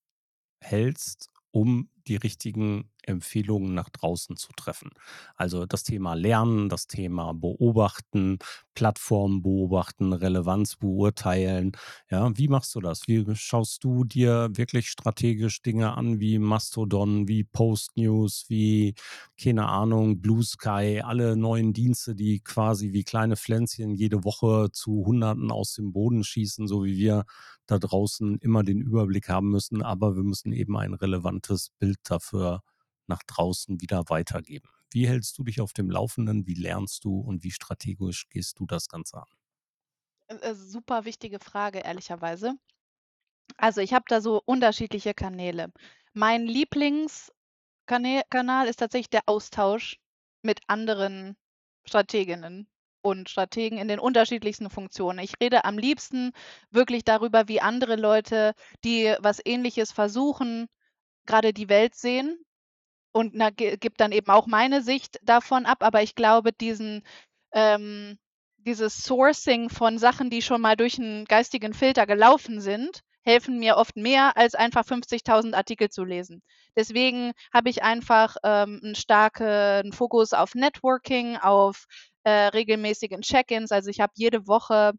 [0.60, 4.90] hältst, um die richtigen Empfehlungen nach draußen zu treffen.
[5.36, 8.38] Also das Thema Lernen, das Thema Beobachten,
[8.74, 11.72] Plattformen beobachten, Relevanz beurteilen.
[12.10, 13.06] Ja, wie machst du das?
[13.06, 18.94] Wie schaust du dir wirklich strategisch Dinge an wie Mastodon, wie Post News, wie
[19.40, 25.04] keine Ahnung, Blue Sky, alle neuen Dienste, die quasi wie kleine Pflänzchen jede Woche zu
[25.06, 27.24] Hunderten aus dem Boden schießen, so wie wir
[27.66, 32.62] da draußen immer den Überblick haben müssen, aber wir müssen eben ein relevantes Bild dafür
[33.06, 34.68] nach draußen wieder weitergeben.
[34.90, 36.46] Wie hältst du dich auf dem Laufenden?
[36.46, 39.28] Wie lernst du und wie strategisch gehst du das Ganze an?
[40.28, 42.54] Äh, äh, super wichtige Frage, ehrlicherweise.
[43.58, 45.72] Also ich habe da so unterschiedliche Kanäle.
[46.12, 47.32] Mein Lieblingskanal
[48.68, 49.98] ist tatsächlich der Austausch
[50.42, 51.36] mit anderen
[51.84, 52.68] Strateginnen
[53.02, 55.20] und Strategen in den unterschiedlichsten Funktionen.
[55.20, 56.32] Ich rede am liebsten
[56.70, 60.66] wirklich darüber, wie andere Leute, die was Ähnliches versuchen,
[61.26, 62.38] gerade die Welt sehen
[63.12, 65.78] und na, gibt dann eben auch meine Sicht davon ab.
[65.82, 67.02] Aber ich glaube, diesen
[67.52, 68.18] ähm,
[68.66, 73.76] dieses Sourcing von Sachen, die schon mal durch einen geistigen Filter gelaufen sind, helfen mir
[73.76, 76.42] oft mehr, als einfach 50.000 Artikel zu lesen.
[76.76, 81.86] Deswegen habe ich einfach ähm, einen starken Fokus auf Networking, auf
[82.24, 83.72] äh, regelmäßigen Check-ins.
[83.72, 84.92] Also ich habe jede Woche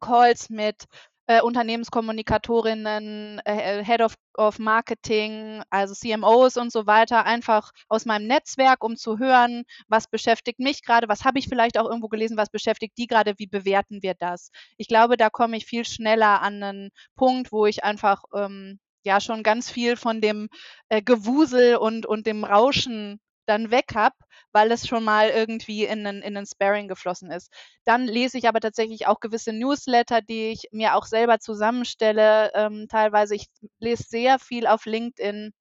[0.00, 0.84] Calls mit
[1.28, 8.26] äh, Unternehmenskommunikatorinnen, äh, Head of, of Marketing, also CMOs und so weiter, einfach aus meinem
[8.26, 12.38] Netzwerk, um zu hören, was beschäftigt mich gerade, was habe ich vielleicht auch irgendwo gelesen,
[12.38, 14.50] was beschäftigt die gerade, wie bewerten wir das?
[14.78, 19.20] Ich glaube, da komme ich viel schneller an einen Punkt, wo ich einfach ähm, ja
[19.20, 20.48] schon ganz viel von dem
[20.88, 24.14] äh, Gewusel und, und dem Rauschen dann weg habe,
[24.52, 27.52] weil es schon mal irgendwie in einen, in einen Sparing geflossen ist.
[27.84, 32.52] Dann lese ich aber tatsächlich auch gewisse Newsletter, die ich mir auch selber zusammenstelle.
[32.54, 33.46] Ähm, teilweise, ich
[33.80, 35.52] lese sehr viel auf LinkedIn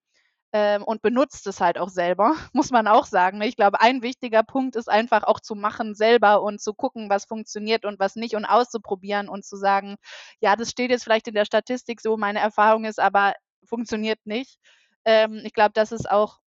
[0.54, 3.40] ähm, und benutze es halt auch selber, muss man auch sagen.
[3.40, 3.48] Ne?
[3.48, 7.26] Ich glaube, ein wichtiger Punkt ist einfach auch zu machen selber und zu gucken, was
[7.26, 9.98] funktioniert und was nicht und auszuprobieren und zu sagen,
[10.40, 13.34] ja, das steht jetzt vielleicht in der Statistik so, meine Erfahrung ist aber,
[13.66, 14.58] funktioniert nicht.
[15.06, 16.40] Ähm, ich glaube, das ist auch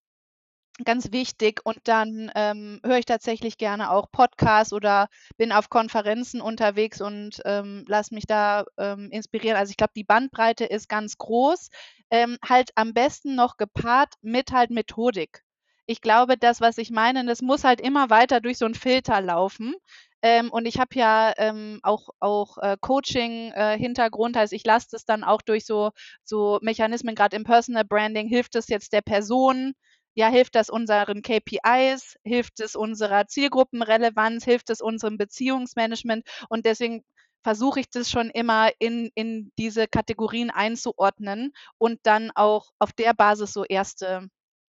[0.85, 1.61] ganz wichtig.
[1.65, 7.41] Und dann ähm, höre ich tatsächlich gerne auch Podcasts oder bin auf Konferenzen unterwegs und
[7.45, 9.57] ähm, lasse mich da ähm, inspirieren.
[9.57, 11.69] Also ich glaube, die Bandbreite ist ganz groß.
[12.11, 15.43] Ähm, halt am besten noch gepaart mit halt Methodik.
[15.87, 19.21] Ich glaube, das, was ich meine, das muss halt immer weiter durch so einen Filter
[19.21, 19.75] laufen.
[20.23, 25.05] Ähm, und ich habe ja ähm, auch, auch äh, Coaching-Hintergrund, äh, also ich lasse das
[25.05, 25.91] dann auch durch so,
[26.25, 29.73] so Mechanismen, gerade im Personal Branding, hilft es jetzt der Person,
[30.15, 37.05] ja, hilft das unseren KPIs, hilft es unserer Zielgruppenrelevanz, hilft es unserem Beziehungsmanagement und deswegen
[37.43, 43.15] versuche ich das schon immer in, in diese Kategorien einzuordnen und dann auch auf der
[43.15, 44.29] Basis so erste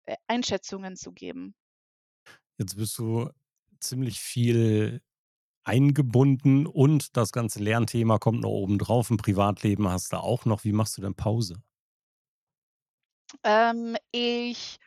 [0.07, 1.55] äh, Einschätzungen zu geben.
[2.59, 3.31] Jetzt bist du
[3.81, 5.01] ziemlich viel
[5.65, 9.11] eingebunden und das ganze Lernthema kommt noch oben drauf.
[9.11, 10.65] Ein Privatleben hast du auch noch.
[10.65, 11.63] Wie machst du denn Pause?
[13.43, 14.79] Ähm, ich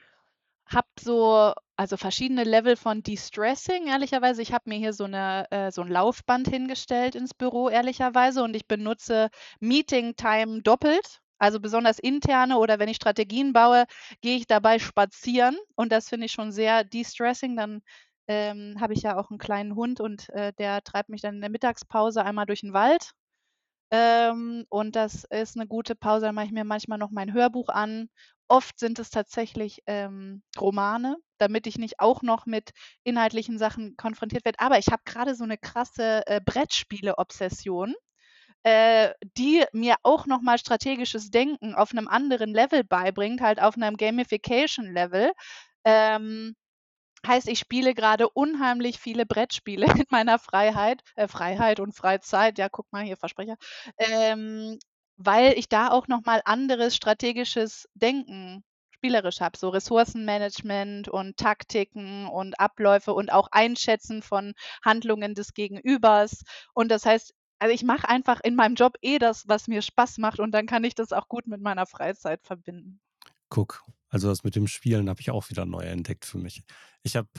[0.69, 4.41] habe so also verschiedene Level von De-Stressing, ehrlicherweise.
[4.41, 8.55] Ich habe mir hier so 'ne äh, so 'n Laufband hingestellt ins Büro, ehrlicherweise, und
[8.55, 11.19] ich benutze Meeting Time doppelt.
[11.39, 13.85] Also besonders interne oder wenn ich Strategien baue,
[14.21, 17.55] gehe ich dabei spazieren und das finde ich schon sehr de-stressing.
[17.55, 17.81] Dann,
[18.27, 21.41] ähm, habe ich ja auch einen kleinen Hund und, äh, der treibt mich dann in
[21.41, 23.11] der Mittagspause einmal durch den Wald.
[23.91, 26.25] Ähm, und das ist eine gute Pause.
[26.27, 28.09] Dann mache ich mir manchmal noch mein Hörbuch an.
[28.47, 32.71] Oft sind es tatsächlich, ähm, Romane, damit ich nicht auch noch mit
[33.03, 34.59] inhaltlichen Sachen konfrontiert werde.
[34.59, 37.95] Aber ich habe gerade so eine krasse, äh, Brettspiele-Obsession,
[38.63, 43.75] äh, die mir auch noch mal strategisches Denken auf einem anderen Level beibringt, halt auf
[43.77, 45.31] einem Gamification-Level.
[45.85, 46.55] Ähm
[47.25, 52.69] Heißt, ich spiele gerade unheimlich viele Brettspiele in meiner Freiheit äh, Freiheit und Freizeit, ja,
[52.69, 53.57] guck mal hier, Versprecher,
[53.97, 54.77] ähm,
[55.17, 62.27] weil ich da auch noch mal anderes strategisches Denken spielerisch habe, so Ressourcenmanagement und Taktiken
[62.27, 64.53] und Abläufe und auch Einschätzen von
[64.83, 66.43] Handlungen des Gegenübers.
[66.73, 70.17] Und das heißt, also ich mache einfach in meinem Job eh das, was mir Spaß
[70.17, 72.99] macht und dann kann ich das auch gut mit meiner Freizeit verbinden.
[73.49, 76.63] Guck, also das mit dem Spielen habe ich auch wieder neu entdeckt für mich.
[77.03, 77.29] Ich habe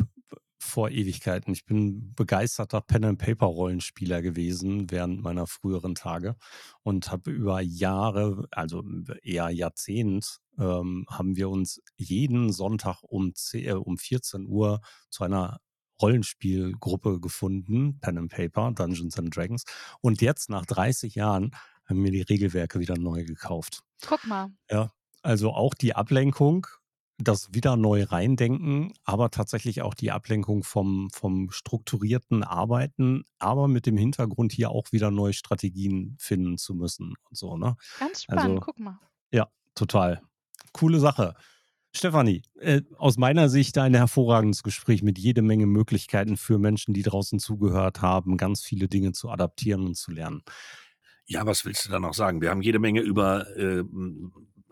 [0.63, 6.37] vor Ewigkeiten, ich bin begeisterter Pen-and-Paper-Rollenspieler gewesen während meiner früheren Tage
[6.83, 8.85] und habe über Jahre, also
[9.23, 15.25] eher Jahrzehnt, ähm, haben wir uns jeden Sonntag um, 10, äh, um 14 Uhr zu
[15.25, 15.61] einer
[16.01, 19.65] Rollenspielgruppe gefunden, Pen and Paper, Dungeons and Dragons.
[20.01, 21.53] Und jetzt nach 30 Jahren
[21.87, 23.83] haben wir die Regelwerke wieder neu gekauft.
[24.07, 24.51] Guck mal.
[24.71, 24.93] Ja,
[25.23, 26.67] also auch die Ablenkung,
[27.19, 33.87] das wieder neu reindenken, aber tatsächlich auch die Ablenkung vom, vom strukturierten Arbeiten, aber mit
[33.87, 37.77] dem Hintergrund hier auch wieder neue Strategien finden zu müssen und so, ne?
[37.99, 38.99] Ganz spannend, also, guck mal.
[39.33, 40.23] Ja, total.
[40.73, 41.35] Coole Sache.
[41.93, 47.03] Stefanie, äh, aus meiner Sicht ein hervorragendes Gespräch mit jede Menge Möglichkeiten für Menschen, die
[47.03, 50.43] draußen zugehört haben, ganz viele Dinge zu adaptieren und zu lernen.
[51.27, 52.41] Ja, was willst du da noch sagen?
[52.41, 53.85] Wir haben jede Menge über äh,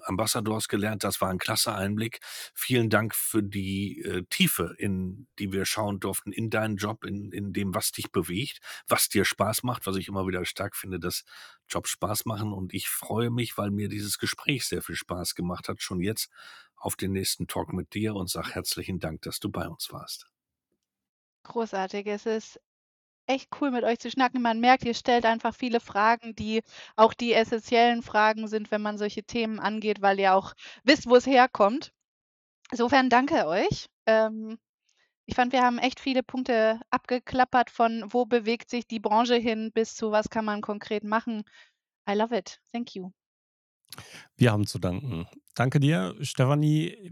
[0.04, 1.04] Ambassadors gelernt.
[1.04, 2.20] Das war ein klasse Einblick.
[2.54, 7.32] Vielen Dank für die äh, Tiefe, in die wir schauen durften, in deinen Job, in,
[7.32, 10.98] in dem, was dich bewegt, was dir Spaß macht, was ich immer wieder stark finde,
[10.98, 11.24] dass
[11.68, 12.52] Jobs Spaß machen.
[12.52, 16.30] Und ich freue mich, weil mir dieses Gespräch sehr viel Spaß gemacht hat, schon jetzt
[16.76, 20.26] auf den nächsten Talk mit dir und sag herzlichen Dank, dass du bei uns warst.
[21.44, 22.06] Großartig.
[22.06, 22.60] Es ist
[23.28, 24.42] echt cool, mit euch zu schnacken.
[24.42, 26.62] Man merkt, ihr stellt einfach viele Fragen, die
[26.96, 30.54] auch die essentiellen Fragen sind, wenn man solche Themen angeht, weil ihr auch
[30.84, 31.92] wisst, wo es herkommt.
[32.70, 33.88] Insofern danke euch.
[34.06, 34.58] Ähm,
[35.26, 39.72] ich fand, wir haben echt viele Punkte abgeklappert von wo bewegt sich die Branche hin
[39.72, 41.44] bis zu was kann man konkret machen.
[42.08, 42.60] I love it.
[42.72, 43.12] Thank you.
[44.36, 45.26] Wir haben zu danken.
[45.54, 47.10] Danke dir, Stefanie.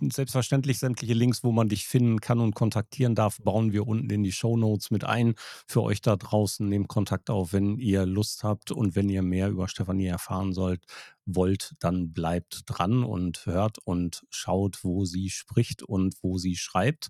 [0.00, 4.22] Selbstverständlich sämtliche Links, wo man dich finden kann und kontaktieren darf, bauen wir unten in
[4.22, 5.34] die Show Notes mit ein.
[5.66, 9.50] Für euch da draußen nehmt Kontakt auf, wenn ihr Lust habt und wenn ihr mehr
[9.50, 10.86] über Stefanie erfahren sollt,
[11.26, 17.08] wollt, dann bleibt dran und hört und schaut, wo sie spricht und wo sie schreibt.